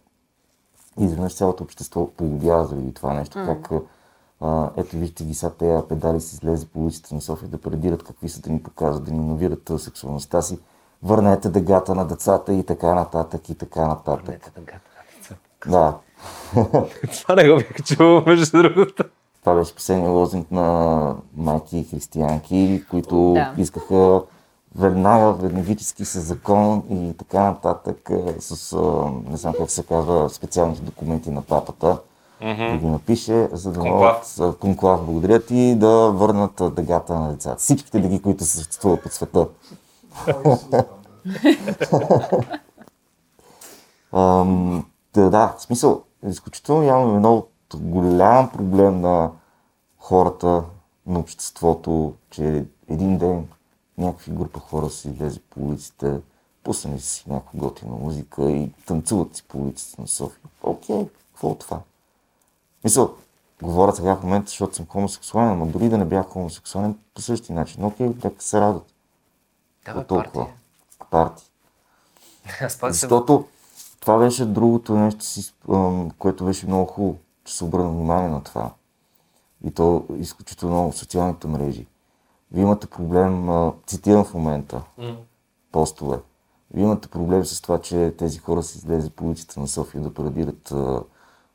[1.00, 3.34] изведнъж цялото общество полудява заради това нещо.
[3.46, 3.70] Как,
[4.44, 8.04] а, ето вижте ги сега тези педали си излезе по улиците на София да предират
[8.04, 10.60] какви са да ни показват, да ни новират а, сексуалността си.
[11.04, 14.28] Върнете дъгата на децата и така нататък и така нататък.
[14.28, 15.40] Нека да гата на децата.
[15.68, 15.98] Да,
[17.22, 19.04] Това не го бях чувал, между другото.
[19.40, 23.54] това беше последния лозинг на майки и християнки, които Да.
[23.58, 24.22] искаха
[24.76, 28.78] веднага, веднагически с закон и така нататък, с,
[29.30, 31.98] не знам как се казва, специалните документи на папата,
[32.44, 37.56] да ги напише, за да могат, конклав, благодаря ти, да върнат дъгата на децата.
[37.56, 39.48] Всичките дъги, които съществуват по света.
[44.14, 49.32] Ам, да, да, в смисъл, изключително явно е много голям проблем на
[49.98, 50.64] хората,
[51.08, 53.48] на обществото, че един ден
[53.98, 56.20] някакви група хора си излезе по улиците,
[56.64, 60.50] пуснали си някаква готина музика и танцуват си по улиците на София.
[60.64, 61.80] Окей, какво от това?
[62.84, 63.16] Мисъл,
[63.62, 67.56] говоря сега в момента, защото съм хомосексуален, но дори да не бях хомосексуален по същия
[67.56, 67.86] начин.
[67.86, 68.94] Окей, нека се радват.
[69.86, 70.48] Да, бе, толкова.
[71.12, 71.44] Парти.
[72.82, 73.46] Защото
[74.00, 75.54] това беше другото нещо, си,
[76.18, 78.72] което беше много хубаво, че се обърна внимание на това.
[79.64, 81.88] И то изключително много в социалните мрежи.
[82.52, 83.50] Вие имате проблем,
[83.88, 84.82] цитирам в момента,
[85.72, 86.20] постове.
[86.74, 90.14] Вие имате проблем с това, че тези хора се излезе по улиците на София да
[90.14, 90.74] парадират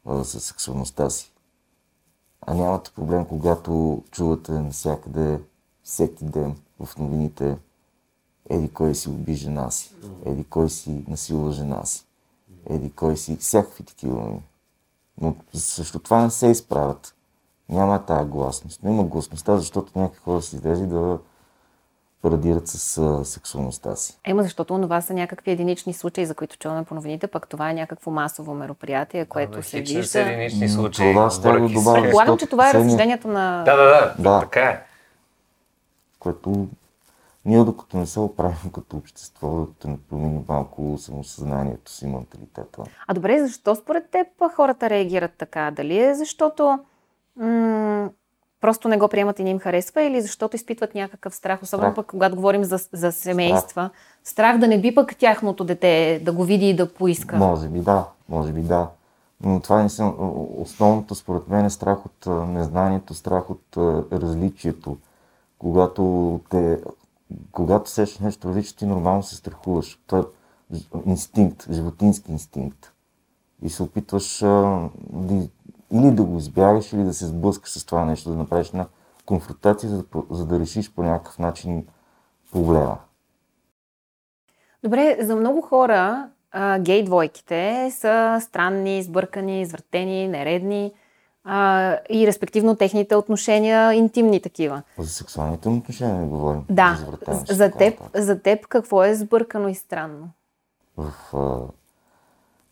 [0.09, 1.33] а, сексуалността си.
[2.41, 5.41] А нямате проблем, когато чувате навсякъде,
[5.83, 7.59] всеки ден в новините,
[8.51, 9.95] еди кой си уби жена си,
[10.25, 12.07] еди кой си насилва жена си,
[12.67, 14.41] еди кой си, всякакви такива.
[15.21, 17.15] Но също това не се изправят.
[17.69, 18.81] Няма тая гласност.
[18.83, 21.19] Но има гласността, защото някакви хора си излезли да
[22.23, 24.19] парадират с а, сексуалността си.
[24.25, 27.75] Ема защото това са някакви единични случаи, за които чуваме по новините, пък това е
[27.75, 30.21] някакво масово мероприятие, което Абе, се не са вижда.
[30.21, 31.13] единични случаи.
[31.13, 32.03] това ще го добавя.
[32.03, 33.63] Предполагам, че това е разсъждението на...
[33.65, 34.41] Да, да, да, Да.
[34.41, 34.83] така е.
[36.19, 36.67] което
[37.45, 42.83] ние докато не се оправим като общество, докато не променим малко самосъзнанието си, менталитета.
[43.07, 45.71] А добре, защо според теб хората реагират така?
[45.71, 46.79] Дали е защото
[47.37, 48.11] м-
[48.61, 51.95] просто не го приемат и не им харесва или защото изпитват някакъв страх, особено Страх.
[51.95, 53.91] пък когато говорим за, за семейства.
[54.25, 54.59] Страх.
[54.59, 57.37] да не би пък тяхното дете да го види и да поиска.
[57.37, 58.89] Може би да, може би да.
[59.41, 60.15] Но това не съм,
[60.57, 63.77] основното според мен е страх от незнанието, страх от
[64.13, 64.97] различието.
[65.59, 66.81] Когато, те,
[67.53, 69.99] когато сещаш нещо различно, ти нормално се страхуваш.
[70.07, 70.25] Това
[70.75, 72.93] е инстинкт, животински инстинкт.
[73.63, 75.49] И се опитваш да,
[75.93, 78.87] или да го избягаш, или да се сблъскаш с това нещо, да направиш една
[79.27, 81.87] конфронтация, за за да решиш по някакъв начин
[82.53, 82.99] проблема.
[84.85, 90.93] Добре, за много хора а, гей двойките са странни, сбъркани, извъртени, нередни
[91.45, 94.83] а, и респективно техните отношения интимни такива.
[94.99, 96.65] За сексуалните отношения не говорим.
[96.71, 96.99] Да,
[97.49, 100.31] за така теб, за теб какво е сбъркано и странно?
[100.99, 101.73] в а,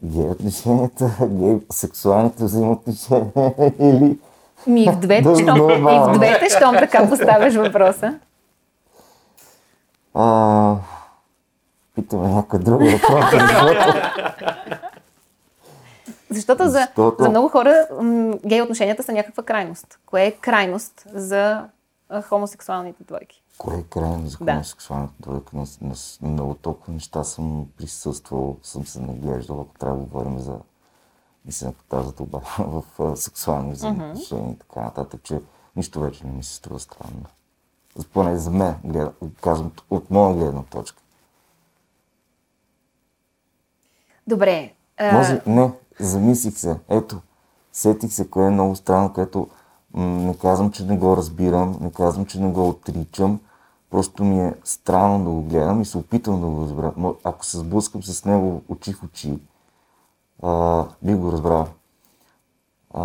[0.02, 4.18] гей отношенията, гей сексуалните взаимоотношения или
[4.66, 8.18] Ми в двете, щом, и в двете, щом така поставяш въпроса.
[10.14, 10.74] а,
[11.94, 13.24] питаме някой друг въпрос.
[16.30, 19.98] Защото за, Защото- за много хора м, гей отношенията са някаква крайност.
[20.06, 21.64] Кое е крайност за
[22.08, 23.42] а, хомосексуалните двойки?
[23.58, 24.52] Кое е крайно за Да.
[24.52, 25.56] хомосексуалната двойка?
[25.56, 30.38] На, на, на много толкова неща съм присъствал, съм се наглеждал, ако трябва да говорим
[30.38, 30.58] за
[31.44, 35.40] мисля, тази това в а, сексуални взаимоотношения и така нататък, че
[35.76, 37.24] нищо вече не ми се струва странно.
[38.12, 41.02] Поне за мен, гледа, казвам от моя гледна точка.
[44.26, 44.72] Добре.
[44.96, 46.80] а, Може, не, замислих се.
[46.88, 47.20] Ето,
[47.72, 49.48] сетих се, кое е много странно, което
[49.96, 53.40] не казвам, че не го разбирам, не казвам, че не го отричам.
[53.90, 56.92] Просто ми е странно да го гледам и се опитвам да го разбера.
[56.92, 59.38] Мо- Ако се сблъскам с него очи в очи,
[60.42, 61.66] а, би го разбрал.
[62.94, 63.04] А,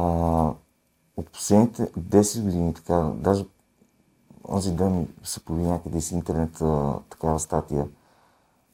[1.17, 3.45] от последните 10 години, така, даже
[4.49, 7.87] онзи ден ми се появи някъде с интернет а, такава статия,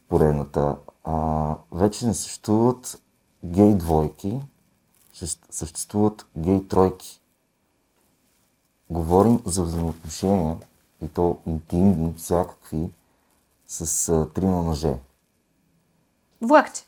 [0.09, 0.75] поредната.
[1.03, 3.01] А, вече не съществуват
[3.43, 4.41] гей двойки,
[5.13, 7.21] ще съществуват гей тройки.
[8.89, 10.55] Говорим за взаимоотношения,
[11.01, 12.89] и то интимни, всякакви,
[13.67, 14.93] с а, трима мъже.
[16.41, 16.81] Влакче.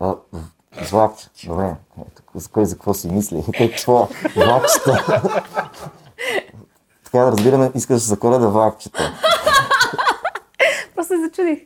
[0.00, 0.44] А, в-
[0.90, 1.74] влакче, добре.
[2.00, 3.44] Ето, с кой за какво си мисли?
[3.58, 4.08] Кой какво?
[4.36, 5.22] Влакчета.
[7.04, 9.12] така да разбираме, искаш за коледа влакчета.
[10.94, 11.58] Просто се зачудих.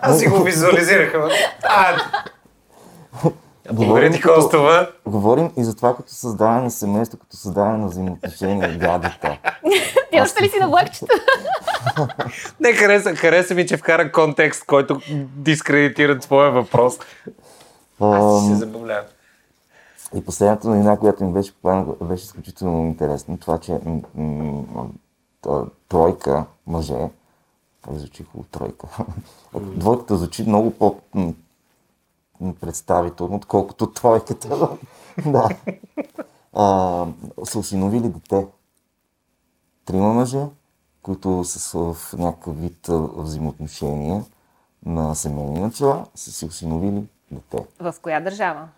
[0.00, 1.14] Аз си го визуализирах.
[1.62, 1.96] А,
[3.72, 4.90] Благодаря Говорим ти, като- Костова.
[5.06, 9.38] Говорим и за това като създаване на семейство, като създаване на взаимоотношения, гадата.
[10.12, 11.06] Ти още ли си на влакчета?
[12.60, 15.00] Не, хареса, хареса ми, че вкара контекст, който
[15.36, 16.98] дискредитира твоя въпрос.
[18.00, 19.04] Аз си се забавлявам.
[20.14, 23.38] И последната новина, която ми беше попадна, беше изключително интересна.
[23.38, 26.94] Това, че м- м- тройка мъже,
[27.90, 28.86] звучи хубаво тройка,
[29.54, 30.96] двойката звучи много по
[32.60, 34.68] представително, отколкото тройката.
[35.26, 35.48] да.
[36.52, 37.06] А,
[37.44, 38.46] са осиновили дете.
[39.84, 40.46] Трима мъже,
[41.02, 44.24] които са в някакъв вид взаимоотношения
[44.86, 47.66] на семейни начала, са си осиновили дете.
[47.80, 48.68] В коя държава?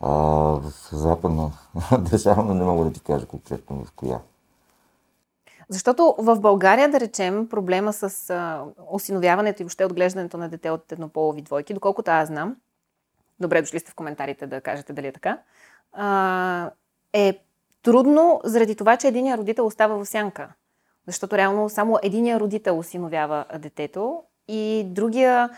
[0.00, 1.50] А, в западна
[1.98, 4.20] държава, но не мога да ти кажа конкретно в коя.
[5.68, 10.92] Защото в България, да речем, проблема с а, осиновяването и въобще отглеждането на дете от
[10.92, 12.56] еднополови двойки, доколкото аз знам,
[13.40, 15.38] добре дошли сте в коментарите да кажете дали е така,
[15.92, 16.70] а,
[17.12, 17.38] е
[17.82, 20.48] трудно заради това, че единия родител остава в сянка.
[21.06, 25.50] Защото реално само единия родител осиновява детето и другия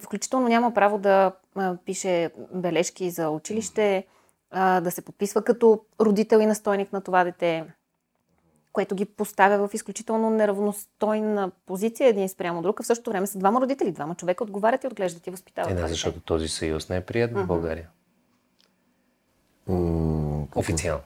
[0.00, 1.32] включително няма право да
[1.84, 4.06] пише бележки за училище,
[4.54, 7.64] да се подписва като родител и настойник на това дете
[8.78, 13.38] което ги поставя в изключително неравностойна позиция един спрямо друг, а в същото време са
[13.38, 15.70] двама родители, двама човека отговарят и отглеждат и възпитават.
[15.70, 17.88] Е, не, защото този съюз не е прият в България.
[19.68, 21.02] М, Официално.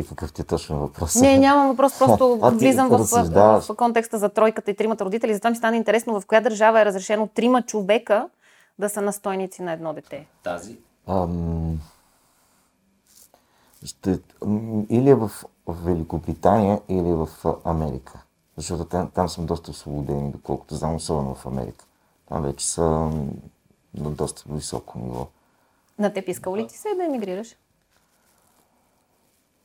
[0.00, 1.14] И какъв ти е точно въпрос?
[1.14, 5.34] Не, нямам въпрос, просто А, влизам в, в, в контекста за тройката и тримата родители.
[5.34, 8.28] Затова ми стана интересно в коя държава е разрешено трима човека
[8.78, 10.26] да са настойници на едно дете.
[10.42, 10.78] Тази.
[11.08, 11.80] Ам,
[13.84, 14.20] ще,
[14.88, 15.30] или е в,
[15.68, 17.28] Великобритания, или е в
[17.64, 18.22] Америка.
[18.56, 21.84] Защото там, там съм доста освободени, доколкото знам, особено в Америка.
[22.28, 22.82] Там вече са
[23.94, 25.26] на доста високо ниво.
[25.98, 27.56] На теб искал ли ти се да емигрираш?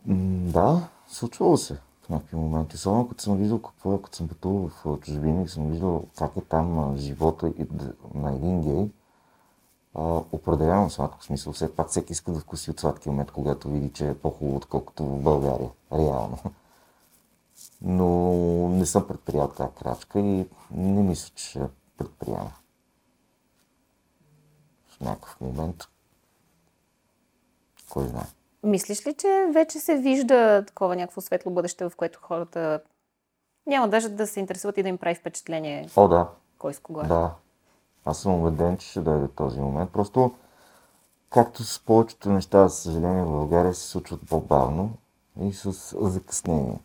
[0.06, 2.75] Да, случвало се в някакви моменти.
[2.75, 6.38] Особено като съм виждал какво е, като съм пътувал в чужбина и съм виждал как
[6.38, 7.54] е там живота
[8.13, 8.89] на един гей.
[9.95, 11.53] А, определено сладко в смисъл.
[11.53, 15.05] Все пак всеки иска да вкуси от сладкия мед, когато види, че е по-хубаво, отколкото
[15.05, 15.69] в България.
[15.93, 16.38] Реално.
[17.81, 18.10] Но
[18.69, 22.51] не съм предприял тази крачка и не мисля, че ще предприема.
[24.88, 25.84] В някакъв момент.
[27.89, 28.25] Кой знае.
[28.63, 32.81] Мислиш ли, че вече се вижда такова някакво светло бъдеще, в което хората
[33.67, 36.29] няма даже да се интересуват и да им прави впечатление О, да.
[36.58, 37.03] кой с кого е?
[37.03, 37.36] Да.
[38.06, 39.91] Аз съм убеден, че ще дойде този момент.
[39.91, 40.32] Просто,
[41.30, 44.91] както с повечето неща, за съжаление, в България се случват по-бавно
[45.41, 46.80] и с закъснение.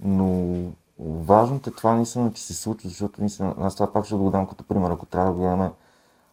[0.00, 0.54] Но
[0.98, 4.46] важното е това наистина, че се случва, защото наистина, аз това пак ще го дам
[4.46, 4.90] като пример.
[4.90, 5.72] Ако трябва да гледаме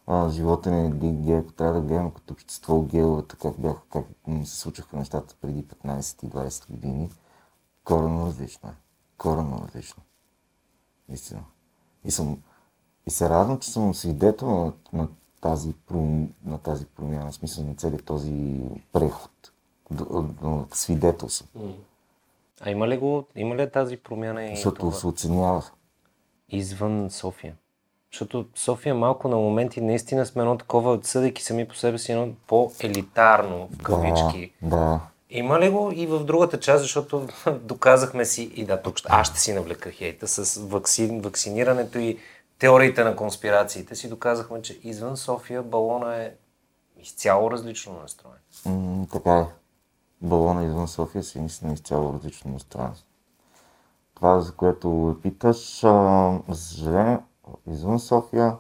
[0.08, 4.06] а, живота един гей, ако трябва да гледаме като общество геовете, как, бяха, как
[4.44, 7.10] се случваха нещата преди 15 и 20 години,
[7.84, 8.74] коренно различно е.
[9.18, 10.04] Коренно различно.
[11.10, 11.44] Наистина.
[12.04, 12.38] И съм,
[13.08, 15.08] и се радвам, че съм свидетел на, на,
[15.42, 15.74] тази,
[16.46, 18.62] на тази промяна, в смисъл на целият този
[18.94, 19.32] преход.
[19.92, 20.06] До,
[20.42, 21.48] до, свидетел съм,
[22.62, 24.92] А има ли, го, има ли тази промяна и защото това?
[24.92, 25.64] се оценява.
[26.50, 27.56] извън София.
[28.12, 32.30] Защото София малко на моменти наистина сме едно такова, съдейки сами по себе си, едно
[32.48, 34.54] по-елитарно, в кавички.
[34.62, 35.00] Да, да.
[35.30, 37.28] Има ли го и в другата част, защото
[37.62, 42.18] доказахме си, и да, тук аз ще си навлека хейта, с вакцин, вакцинирането и
[42.62, 46.34] теориите на конспирациите си доказахме, че извън София балона е
[46.98, 49.08] изцяло различно настроен.
[49.12, 49.46] Така е.
[50.22, 52.94] Балона извън София си наистина изцяло различно настроен.
[54.16, 57.20] Това, за което питаш, а, за
[57.68, 58.56] извън София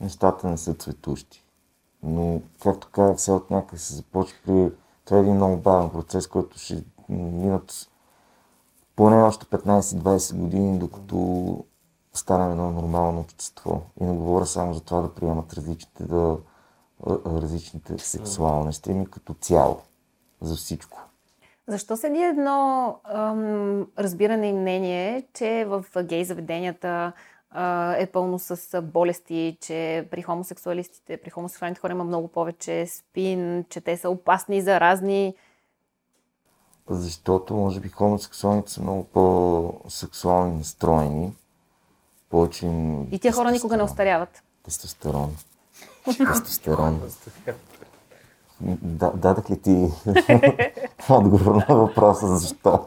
[0.00, 1.44] нещата не са цветущи.
[2.02, 4.72] Но, както казах, сега от някъде се започва при...
[5.04, 7.88] Това е един много бавен процес, който ще минат
[8.96, 11.58] поне още 15-20 години, докато
[12.14, 13.80] станем едно нормално общество.
[14.00, 16.38] И не говоря само за това да приемат различните, да,
[17.26, 19.80] различните сексуалности, ами като цяло.
[20.40, 21.00] За всичко.
[21.66, 27.12] Защо седи едно ам, разбиране и мнение, че в гей заведенията
[27.50, 33.64] а, е пълно с болести, че при хомосексуалистите, при хомосексуалните хора има много повече спин,
[33.68, 35.34] че те са опасни, заразни.
[36.88, 41.32] Защото, може би, хомосексуалните са много по-сексуални настроени.
[42.34, 43.08] Повече им...
[43.12, 44.42] И тия хора никога не остаряват.
[44.64, 45.36] Тестостерон.
[46.04, 47.02] Тестостерон.
[48.60, 49.88] Да, дадах ли ти
[51.08, 52.86] отговор на въпроса защо?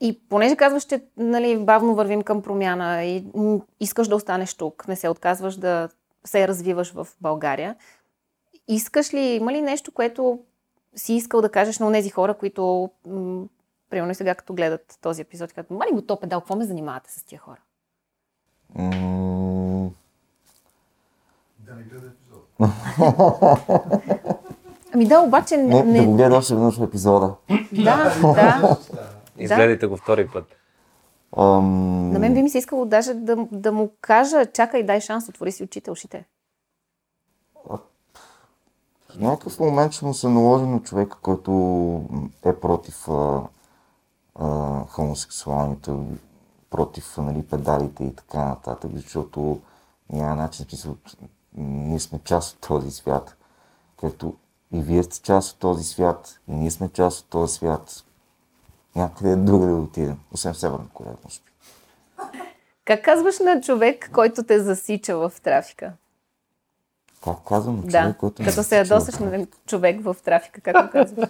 [0.00, 3.24] И понеже казваш, че нали, бавно вървим към промяна и
[3.80, 5.88] искаш да останеш тук, не се отказваш да
[6.24, 7.76] се развиваш в България,
[8.68, 10.38] искаш ли, има ли нещо, което
[10.96, 12.90] си искал да кажеш на тези хора, които,
[13.94, 17.12] примерно и сега като гледат този епизод, казват, мали го то педал, какво ме занимавате
[17.12, 17.60] с тия хора?
[21.58, 22.48] Да не гледа епизод.
[24.94, 25.82] Ами да, обаче не...
[25.82, 27.34] Не, да го гледа още веднъж епизода.
[27.72, 28.76] Да, да.
[29.38, 30.44] Изгледайте го втори път.
[31.36, 35.28] Ам, На мен би ми се искало даже да, да му кажа, чакай, дай шанс,
[35.28, 36.24] отвори си очите, ушите.
[39.14, 42.02] В някакъв момент ще му се наложи на човека, който
[42.44, 43.42] е против а,
[44.34, 45.92] а, хомосексуалните,
[46.70, 49.60] против нали, педалите и така нататък, защото
[50.12, 50.96] няма начин, смисъл,
[51.56, 53.36] ние сме част от този свят.
[54.00, 54.34] Както
[54.72, 58.04] и вие сте част от този свят, и ние сме част от този свят.
[58.96, 61.50] Някъде друга да отидем, освен в Северна Корея, може би.
[62.84, 65.92] Как казваш на човек, който те засича в трафика?
[67.24, 70.92] Как казвам на човек, Да, който като се ядосаш на човек в трафика, как го
[70.92, 71.28] казваш?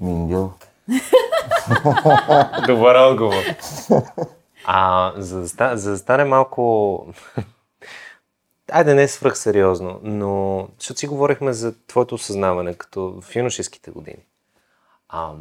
[0.00, 0.52] Миндил.
[2.66, 3.42] Добър отговор.
[4.64, 7.06] А, за да, ста- за да стане малко...
[8.72, 13.90] Айде не е свръх сериозно, но защото си говорихме за твоето осъзнаване като в юношеските
[13.90, 14.26] години.
[15.08, 15.32] А,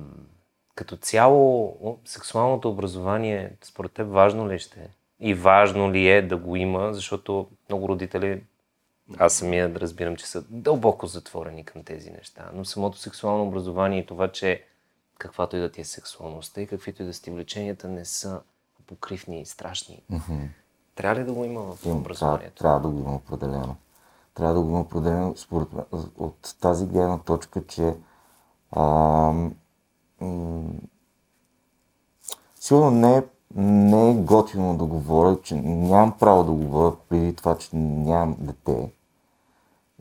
[0.76, 4.88] като цяло, сексуалното образование, според теб, важно ли ще е?
[5.20, 8.44] И важно ли е да го има, защото много родители,
[9.18, 12.50] аз самия разбирам, че са дълбоко затворени към тези неща.
[12.54, 14.64] Но самото сексуално образование и това, че
[15.18, 18.42] каквато и да ти е сексуалността и каквито и да сте влеченията, не са
[18.88, 20.04] покривни и страшни.
[20.96, 22.64] Трябва ли да го има в трябва, образованието?
[22.64, 23.76] трябва да го има определено.
[24.34, 25.86] Трябва да го има определено според мен,
[26.18, 27.96] от тази гледна точка, че
[28.72, 28.82] а,
[30.22, 30.72] м-
[32.60, 33.24] сигурно не е,
[33.56, 38.92] не е готино да говоря, че нямам право да говоря преди това, че нямам дете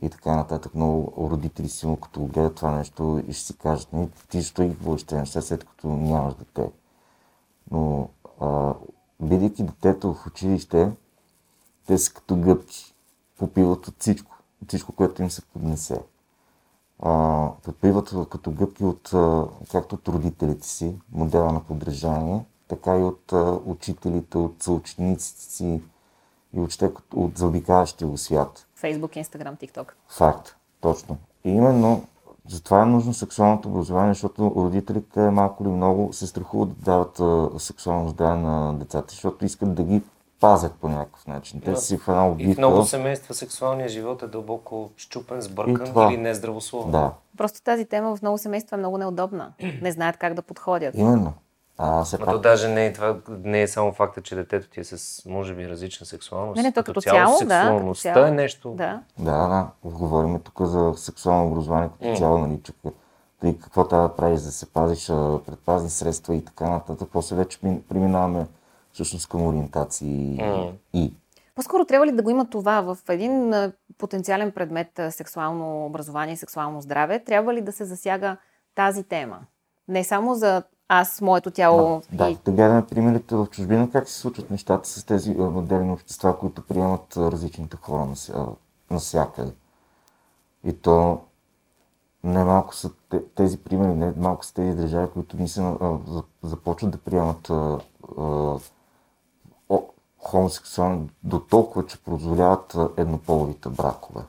[0.02, 0.74] и така нататък.
[0.74, 4.76] Много родители сигурно като гледат това нещо и ще си кажат, не, ти защо ги
[5.06, 6.70] тези неща, след като нямаш дете.
[7.70, 8.08] Но
[8.40, 8.74] а,
[9.20, 10.92] бидейки детето в училище,
[11.86, 12.94] те са като гъбки.
[13.38, 14.36] Попиват от всичко.
[14.62, 16.00] От всичко, което им се поднесе.
[17.02, 19.08] А, попиват като гъбки от,
[19.70, 25.82] както от родителите си, модела на подражание, така и от а, учителите, от съучениците си
[26.54, 28.66] и въобще като- от заобикалящия го свят.
[28.74, 29.96] Фейсбук, Инстаграм, ТикТок.
[30.08, 31.16] Факт, точно.
[31.44, 32.02] И именно
[32.48, 37.20] затова е нужно сексуалното образование, защото родителите малко или много се страхуват да дават
[37.58, 40.02] сексуално здраве на децата, защото искат да ги
[40.40, 41.60] пазят по някакъв начин.
[41.60, 46.06] Те си в една И в много семейства сексуалният живот е дълбоко щупен, сбъркан това.
[46.06, 46.90] или нездравословен.
[46.90, 49.52] Да, Просто тази тема в много семейства е много неудобна.
[49.82, 50.94] Не знаят как да подходят.
[50.94, 51.32] именно.
[51.78, 54.68] А, все Ма то пак, даже не е, това, не е само факта, че детето
[54.68, 56.56] ти е с, може би, различна сексуалност.
[56.56, 58.26] Не, не, то като цяло, да, като цяло.
[58.26, 58.70] е нещо.
[58.70, 59.00] Да.
[59.18, 62.16] да, да, говорим тук за сексуално образование като М.
[62.16, 62.72] цяло, нали, че
[63.40, 65.06] ти какво трябва да правиш, да се пазиш
[65.46, 67.08] предпазни средства и така нататък.
[67.12, 68.46] После вече ми- преминаваме
[68.92, 70.72] всъщност към ориентации М.
[70.92, 71.14] и
[71.54, 73.54] По-скоро трябва ли да го има това в един
[73.98, 77.18] потенциален предмет сексуално образование и сексуално здраве?
[77.18, 78.36] Трябва ли да се засяга
[78.74, 79.38] тази тема?
[79.88, 84.18] Не само за аз, моето тяло Да, и да гледаме примерите в чужбина, как се
[84.18, 88.46] случват нещата с тези модерни общества, които приемат различните хора нався-
[88.90, 89.52] навсякъде.
[90.64, 91.20] И то
[92.24, 95.98] не малко са те- тези примери, не малко са тези държави, които наистина
[96.42, 97.78] започват да приемат а,
[98.18, 98.56] а,
[100.18, 104.22] хомосексуални до толкова, че позволяват а, еднополовите бракове.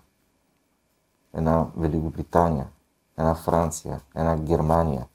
[1.34, 2.68] Една Великобритания,
[3.18, 5.06] една Франция, една Германия,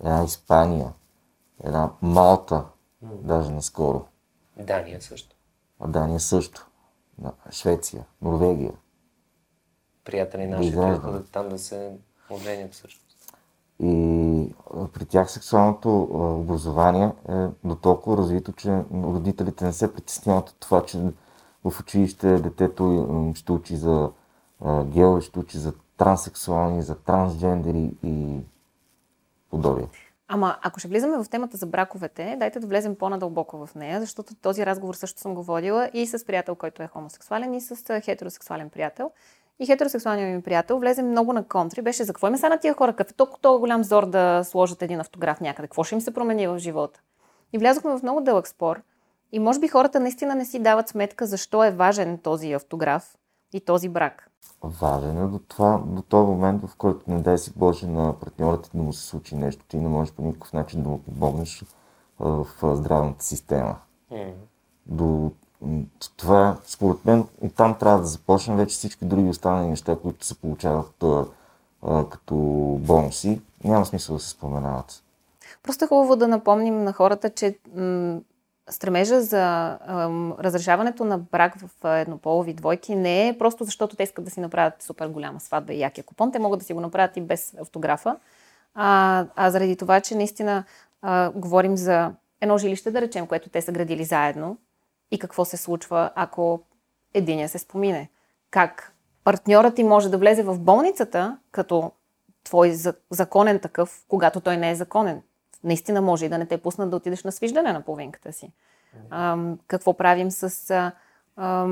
[0.00, 0.92] една Испания,
[1.64, 2.64] една Малта,
[3.02, 4.04] даже наскоро,
[4.56, 5.36] Дания също.
[5.80, 6.66] а Дания също,
[7.50, 8.72] Швеция, Норвегия.
[10.04, 11.96] Приятели наши, ходят там да се
[12.30, 13.06] оженят всъщност.
[13.80, 14.54] И
[14.92, 16.02] при тях сексуалното
[16.40, 20.98] образование е до толкова развито, че родителите не се притесняват от това, че
[21.64, 24.10] в училище детето ще учи за
[24.60, 28.40] а, геове, ще учи за транссексуални, за трансджендери и
[29.50, 29.86] подобие.
[30.28, 34.34] Ама ако ще влизаме в темата за браковете, дайте да влезем по-надълбоко в нея, защото
[34.34, 38.00] този разговор също съм го водила и с приятел, който е хомосексуален, и с а,
[38.00, 39.10] хетеросексуален приятел.
[39.58, 41.82] И хетеросексуалният ми приятел влезе много на контри.
[41.82, 42.92] Беше за какво им са на тия хора?
[42.92, 45.68] Какъв е толкова, толкова голям зор да сложат един автограф някъде?
[45.68, 47.00] Какво ще им се промени в живота?
[47.52, 48.82] И влязохме в много дълъг спор.
[49.32, 53.16] И може би хората наистина не си дават сметка защо е важен този автограф
[53.52, 54.30] и този брак.
[54.62, 58.62] Важен е до, това, до този момент, в който не дай си Боже на партньорът
[58.62, 61.64] ти да му се случи нещо, ти не можеш по никакъв начин да му помогнеш
[62.18, 63.76] в здравната система.
[64.86, 65.30] До,
[65.60, 65.82] м,
[66.16, 70.34] това, според мен, и там трябва да започнем вече всички други останали неща, които се
[70.40, 71.24] получават а,
[71.82, 72.34] а, като
[72.80, 73.40] бонуси.
[73.64, 75.02] Няма смисъл да се споменават.
[75.62, 78.20] Просто е хубаво да напомним на хората, че м-
[78.70, 84.24] стремежа за ам, разрешаването на брак в еднополови двойки не е просто защото те искат
[84.24, 86.32] да си направят супер голяма сватба и якия купон.
[86.32, 88.16] Те могат да си го направят и без автографа.
[88.74, 90.64] А, а заради това, че наистина
[91.02, 94.58] а, говорим за едно жилище, да речем, което те са градили заедно
[95.10, 96.62] и какво се случва, ако
[97.14, 98.10] единия се спомине.
[98.50, 98.92] Как
[99.24, 101.92] партньорът ти може да влезе в болницата като
[102.44, 105.22] твой за- законен такъв, когато той не е законен.
[105.64, 108.52] Наистина може и да не те пуснат да отидеш на свиждане на половинката си.
[109.10, 110.70] Ам, какво правим с
[111.36, 111.66] а,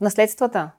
[0.00, 0.70] наследствата?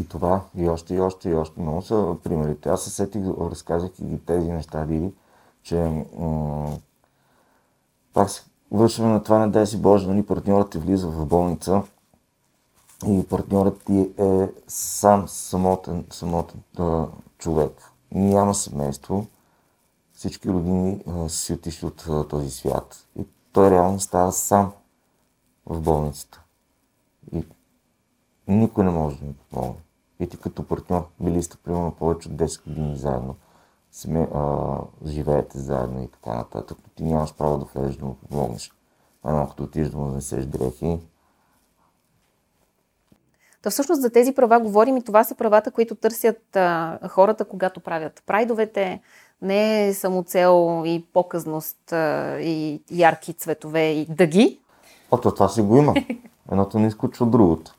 [0.00, 2.68] И това, и още, и още, и още много са примерите.
[2.68, 5.12] Аз се сетих, разказах и ги тези неща, Диди,
[5.62, 6.76] че м-
[8.14, 11.82] пак се вършваме на това, не дай си Боже, нали, партньорът ти влиза в болница
[13.06, 17.06] и партньорът ти е сам самотен, самотен а,
[17.38, 17.90] човек.
[18.12, 19.26] Няма семейство,
[20.16, 24.72] всички родини а, си отишли от а, този свят и той реално става сам
[25.66, 26.42] в болницата.
[27.32, 27.44] И
[28.48, 29.80] никой не може да ми помогне.
[30.20, 33.36] И ти като партньор, били сте примерно повече от 10 години заедно,
[33.92, 38.72] сме, а, живеете заедно и така нататък, ти нямаш право да влезеш да му помогнеш.
[39.22, 41.00] А като отидеш да му занесеш дрехи,
[43.66, 47.80] Та всъщност за тези права говорим и това са правата, които търсят а, хората, когато
[47.80, 49.00] правят прайдовете.
[49.42, 54.60] Не е самоцел и показност а, и ярки цветове и дъги.
[55.10, 55.94] Ото това си го има.
[56.50, 57.74] Едното не изключва другото.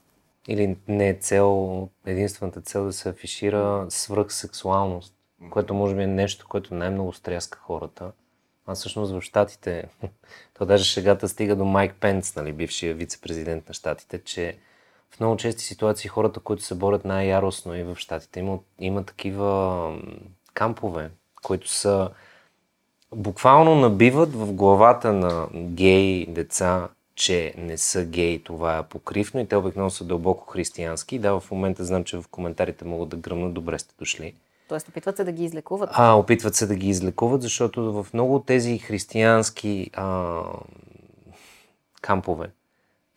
[0.48, 5.14] Или не е цел, единствената цел да се афишира свръхсексуалност,
[5.50, 8.12] което може би е нещо, което най-много стряска хората.
[8.68, 9.90] А всъщност в Штатите,
[10.54, 14.58] то даже шегата стига до Майк Пенс, нали, бившия вице-президент на Штатите, че
[15.12, 20.00] в много чести ситуации хората, които се борят най-яростно и в Штатите, има, има такива
[20.54, 21.10] кампове,
[21.44, 22.10] които са
[23.16, 29.48] буквално набиват в главата на гей деца, че не са гей, това е покривно и
[29.48, 31.20] те обикновено са дълбоко християнски.
[31.20, 34.34] Да, в момента знам, че в коментарите могат да гръмнат, добре сте дошли.
[34.70, 35.90] Тоест опитват се да ги излекуват.
[35.94, 40.42] А, опитват се да ги излекуват, защото в много от тези християнски а,
[42.02, 42.50] кампове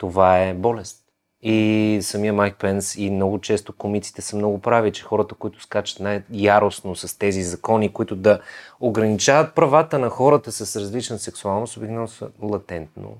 [0.00, 1.04] това е болест.
[1.42, 6.00] И самия Майк Пенс и много често комиците са много прави, че хората, които скачат
[6.00, 8.40] най-яростно с тези закони, които да
[8.80, 13.16] ограничават правата на хората с различна сексуалност, обикновено са латентно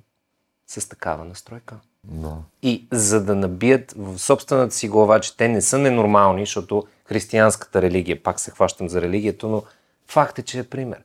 [0.66, 1.76] с такава настройка.
[2.04, 2.36] Да.
[2.62, 7.82] И за да набият в собствената си глава, че те не са ненормални, защото християнската
[7.82, 9.62] религия, пак се хващам за религията, но
[10.08, 11.02] факт е, че е пример.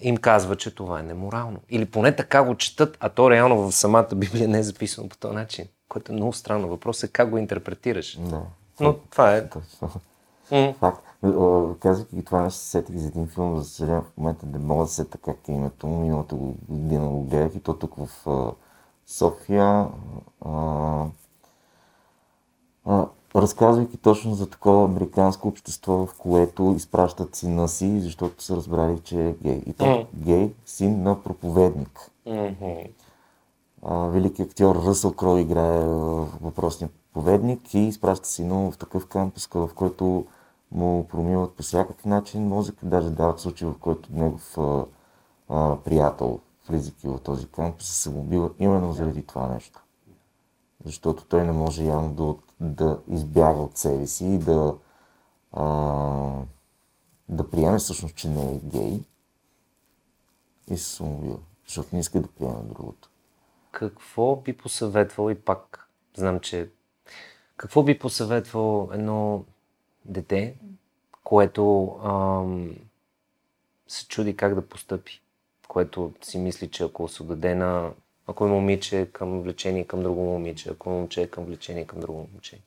[0.00, 1.60] Им казва, че това е неморално.
[1.70, 5.16] Или поне така го четат, а то реално в самата Библия не е записано по
[5.16, 5.66] този начин.
[5.90, 6.68] Което е много странно.
[6.68, 8.18] Въпросът е как го интерпретираш.
[8.20, 8.42] Да.
[8.80, 9.48] Но това е.
[10.72, 11.06] Факт.
[11.80, 14.84] Казвайки ги това нещо, се сетих за един филм, за съжаление в момента не мога
[14.84, 16.00] да се сета как е името му.
[16.00, 16.36] Миналата
[16.68, 18.08] година го гледах и то тук в
[19.06, 19.88] София.
[20.44, 21.04] А,
[22.86, 29.00] а, разказвайки точно за такова американско общество, в което изпращат сина си, защото са разбрали,
[29.00, 29.62] че е гей.
[29.66, 32.10] И то гей, син на проповедник.
[33.82, 35.84] А, актьор Ръсъл Кроу играе
[36.40, 40.26] въпросния проповедник и изпраща сина в такъв кампус, в който
[40.72, 42.86] му промиват по всякакъв начин мозъка.
[42.86, 44.84] Даже дават случай, в който негов а,
[45.48, 49.82] а, приятел, влизайки в този кампус, се самоубива именно заради това нещо.
[50.84, 54.76] Защото той не може явно да, да избяга от себе си и да,
[55.52, 55.64] а,
[57.28, 59.02] да приеме всъщност, че не е гей
[60.70, 63.09] и се самоубива, защото не иска да приеме другото.
[63.72, 66.68] Какво би посъветвал и пак знам, че
[67.56, 69.44] какво би посъветвал едно
[70.04, 70.56] дете,
[71.24, 72.76] което ам,
[73.88, 75.22] се чуди как да постъпи,
[75.68, 77.92] което си мисли, че ако се отдаде на
[78.26, 82.18] ако е момиче към влечение към друго момиче, ако е момче към влечение към друго
[82.32, 82.60] момче.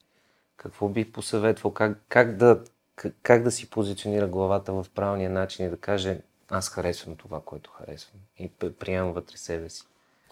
[0.57, 1.73] Какво би посъветвал?
[1.73, 2.63] Как, как, да,
[2.95, 7.41] как, как да си позиционира главата в правилния начин и да каже аз харесвам това,
[7.45, 9.83] което харесвам и приемам вътре себе си.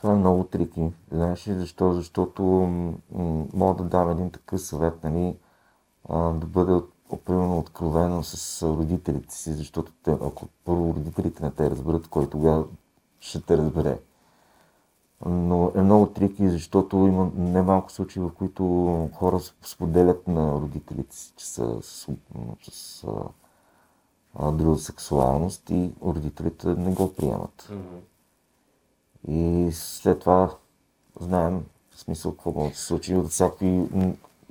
[0.01, 0.91] Това е много трики.
[1.11, 1.93] Знаеш ли защо?
[1.93, 2.43] Защото
[3.53, 5.35] мога да дам един такъв съвет, нали,
[6.09, 6.81] да бъде
[7.25, 12.65] примерно откровено с родителите си, защото те, ако първо родителите не те разберат, кой тогава
[13.19, 13.99] ще те разбере.
[15.25, 18.63] Но е много трики, защото има немалко случаи, в които
[19.13, 22.07] хора споделят на родителите си, че са с,
[22.71, 23.05] с
[24.53, 27.71] друга сексуалност и родителите не го приемат.
[29.27, 30.49] И след това
[31.19, 31.65] знаем
[31.95, 33.83] в смисъл какво може да се случи от всякакви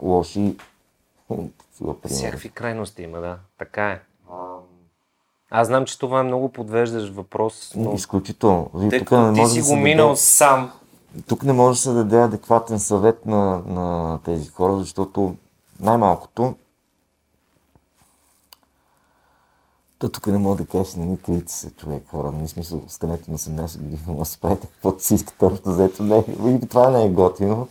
[0.03, 0.57] лоши.
[2.07, 3.39] Всякакви крайности има, да.
[3.59, 4.01] Така е.
[5.51, 8.71] Аз знам, че това е много подвеждащ въпрос, но Изключително.
[8.91, 10.73] Тъй тук не ти може си да го се минал даде, сам.
[11.27, 15.35] тук не може да се даде адекватен съвет на, на тези хора, защото
[15.81, 16.55] най-малкото
[20.01, 22.32] то тук не мога да кажеш, не ни крийте се, човек, хора.
[22.32, 26.03] Не смисъл, станете на 18 години, да се правите каквото си искате, общо взето.
[26.03, 27.68] Не, и това не е готино.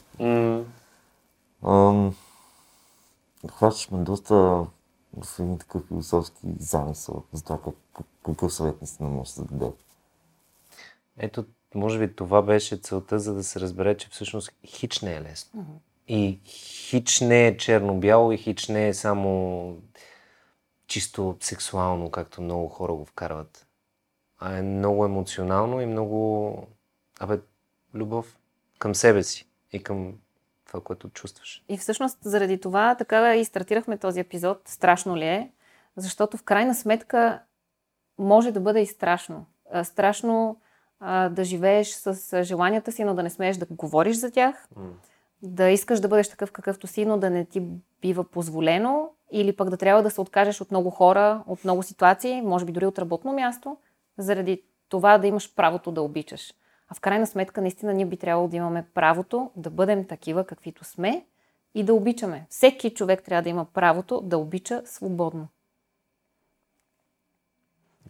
[1.65, 2.15] Ам,
[3.51, 9.09] хващаш ме доста в един такъв философски замисъл за това как, как, какъв съвет наистина
[9.09, 9.71] може да даде.
[11.17, 15.21] Ето, може би това беше целта, за да се разбере, че всъщност хич не е
[15.21, 15.65] лесно.
[16.07, 19.77] И хич не е черно-бяло и хич не е само
[20.89, 23.67] чисто сексуално, както много хора го вкарват.
[24.39, 26.67] А е много емоционално и много,
[27.19, 27.39] абе,
[27.93, 28.37] любов
[28.79, 30.13] към себе си и към
[30.67, 31.63] това, което чувстваш.
[31.69, 34.61] И всъщност заради това така и стартирахме този епизод.
[34.67, 35.51] Страшно ли е?
[35.95, 37.41] Защото в крайна сметка
[38.17, 39.45] може да бъде и страшно.
[39.83, 40.61] Страшно
[40.99, 44.67] а, да живееш с желанията си, но да не смееш да говориш за тях.
[45.41, 47.61] Да искаш да бъдеш такъв какъвто си, но да не ти
[48.01, 49.09] бива позволено.
[49.31, 52.71] Или пък да трябва да се откажеш от много хора, от много ситуации, може би
[52.71, 53.77] дори от работно място,
[54.17, 56.53] заради това да имаш правото да обичаш.
[56.89, 60.83] А в крайна сметка, наистина, ние би трябвало да имаме правото да бъдем такива, каквито
[60.83, 61.25] сме
[61.75, 62.45] и да обичаме.
[62.49, 65.47] Всеки човек трябва да има правото да обича свободно.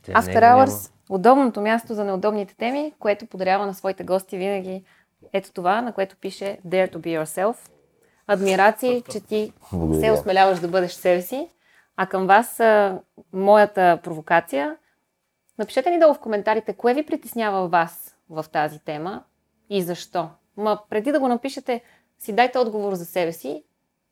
[0.01, 4.83] Те After Hours, удобното място за неудобните теми, което подарява на своите гости винаги
[5.33, 7.57] ето това, на което пише Dare to be yourself.
[8.27, 9.53] Адмирации, че ти
[9.99, 11.49] се осмеляваш да бъдеш себе си.
[11.95, 12.99] А към вас а,
[13.33, 14.77] моята провокация.
[15.57, 19.23] Напишете ни долу в коментарите, кое ви притеснява вас в тази тема
[19.69, 20.29] и защо.
[20.57, 21.81] Ма преди да го напишете,
[22.19, 23.63] си дайте отговор за себе си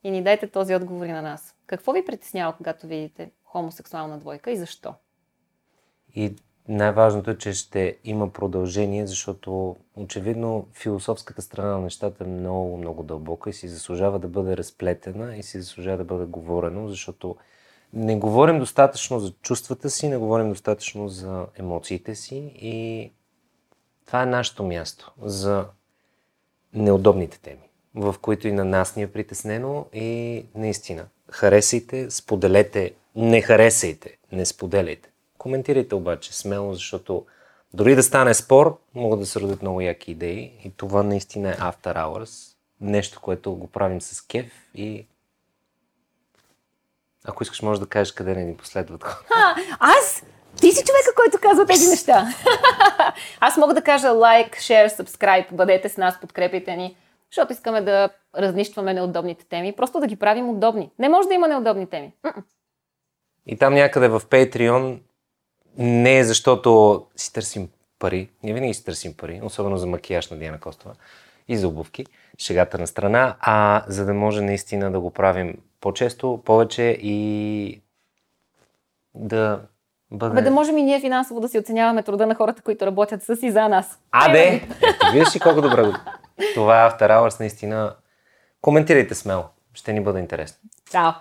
[0.04, 1.56] и ни дайте този отговор и на нас.
[1.66, 4.94] Какво ви притеснява, когато видите хомосексуална двойка и защо?
[6.16, 6.36] И
[6.68, 13.04] най-важното е, че ще има продължение, защото очевидно философската страна на нещата е много, много
[13.04, 17.36] дълбока и си заслужава да бъде разплетена и си заслужава да бъде говорено, защото
[17.94, 23.12] не говорим достатъчно за чувствата си, не говорим достатъчно за емоциите си и
[24.06, 25.66] това е нашето място за
[26.74, 33.42] неудобните теми, в които и на нас ни е притеснено и наистина харесайте, споделете, не
[33.42, 35.10] харесайте, не споделяйте.
[35.48, 37.26] Коментирайте обаче смело, защото
[37.74, 41.54] дори да стане спор, могат да се родят много яки идеи и това наистина е
[41.54, 42.56] After Hours.
[42.82, 45.08] Нещо, което го правим с кеф и
[47.26, 49.56] ако искаш, можеш да кажеш къде не ни последват хора.
[49.80, 50.24] Аз?
[50.62, 52.28] Ти си човека, който казва тези неща.
[53.40, 56.98] Аз мога да кажа лайк, share, subscribe, бъдете с нас, подкрепите ни,
[57.32, 60.92] защото искаме да разнищваме неудобните теми, просто да ги правим удобни.
[61.00, 62.14] Не може да има неудобни теми.
[63.46, 65.00] И там някъде в Patreon
[65.78, 67.70] не е защото си търсим
[68.00, 68.30] пари.
[68.44, 70.94] Ние винаги си търсим пари, особено за макияж на Диана Костова.
[71.48, 72.06] и за обувки,
[72.38, 77.82] шегата на страна, а за да може наистина да го правим по-често, повече и
[79.16, 79.62] да
[80.12, 80.36] бъде...
[80.36, 83.38] Бе, да можем и ние финансово да си оценяваме труда на хората, които работят с
[83.42, 84.00] и за нас.
[84.12, 84.68] А, де!
[84.90, 85.94] Ето, виждаш ли колко добре го...
[86.54, 87.96] Това е After Hours, наистина.
[88.62, 89.44] Коментирайте смело.
[89.74, 90.58] Ще ни бъде интересно.
[90.92, 91.12] Чао!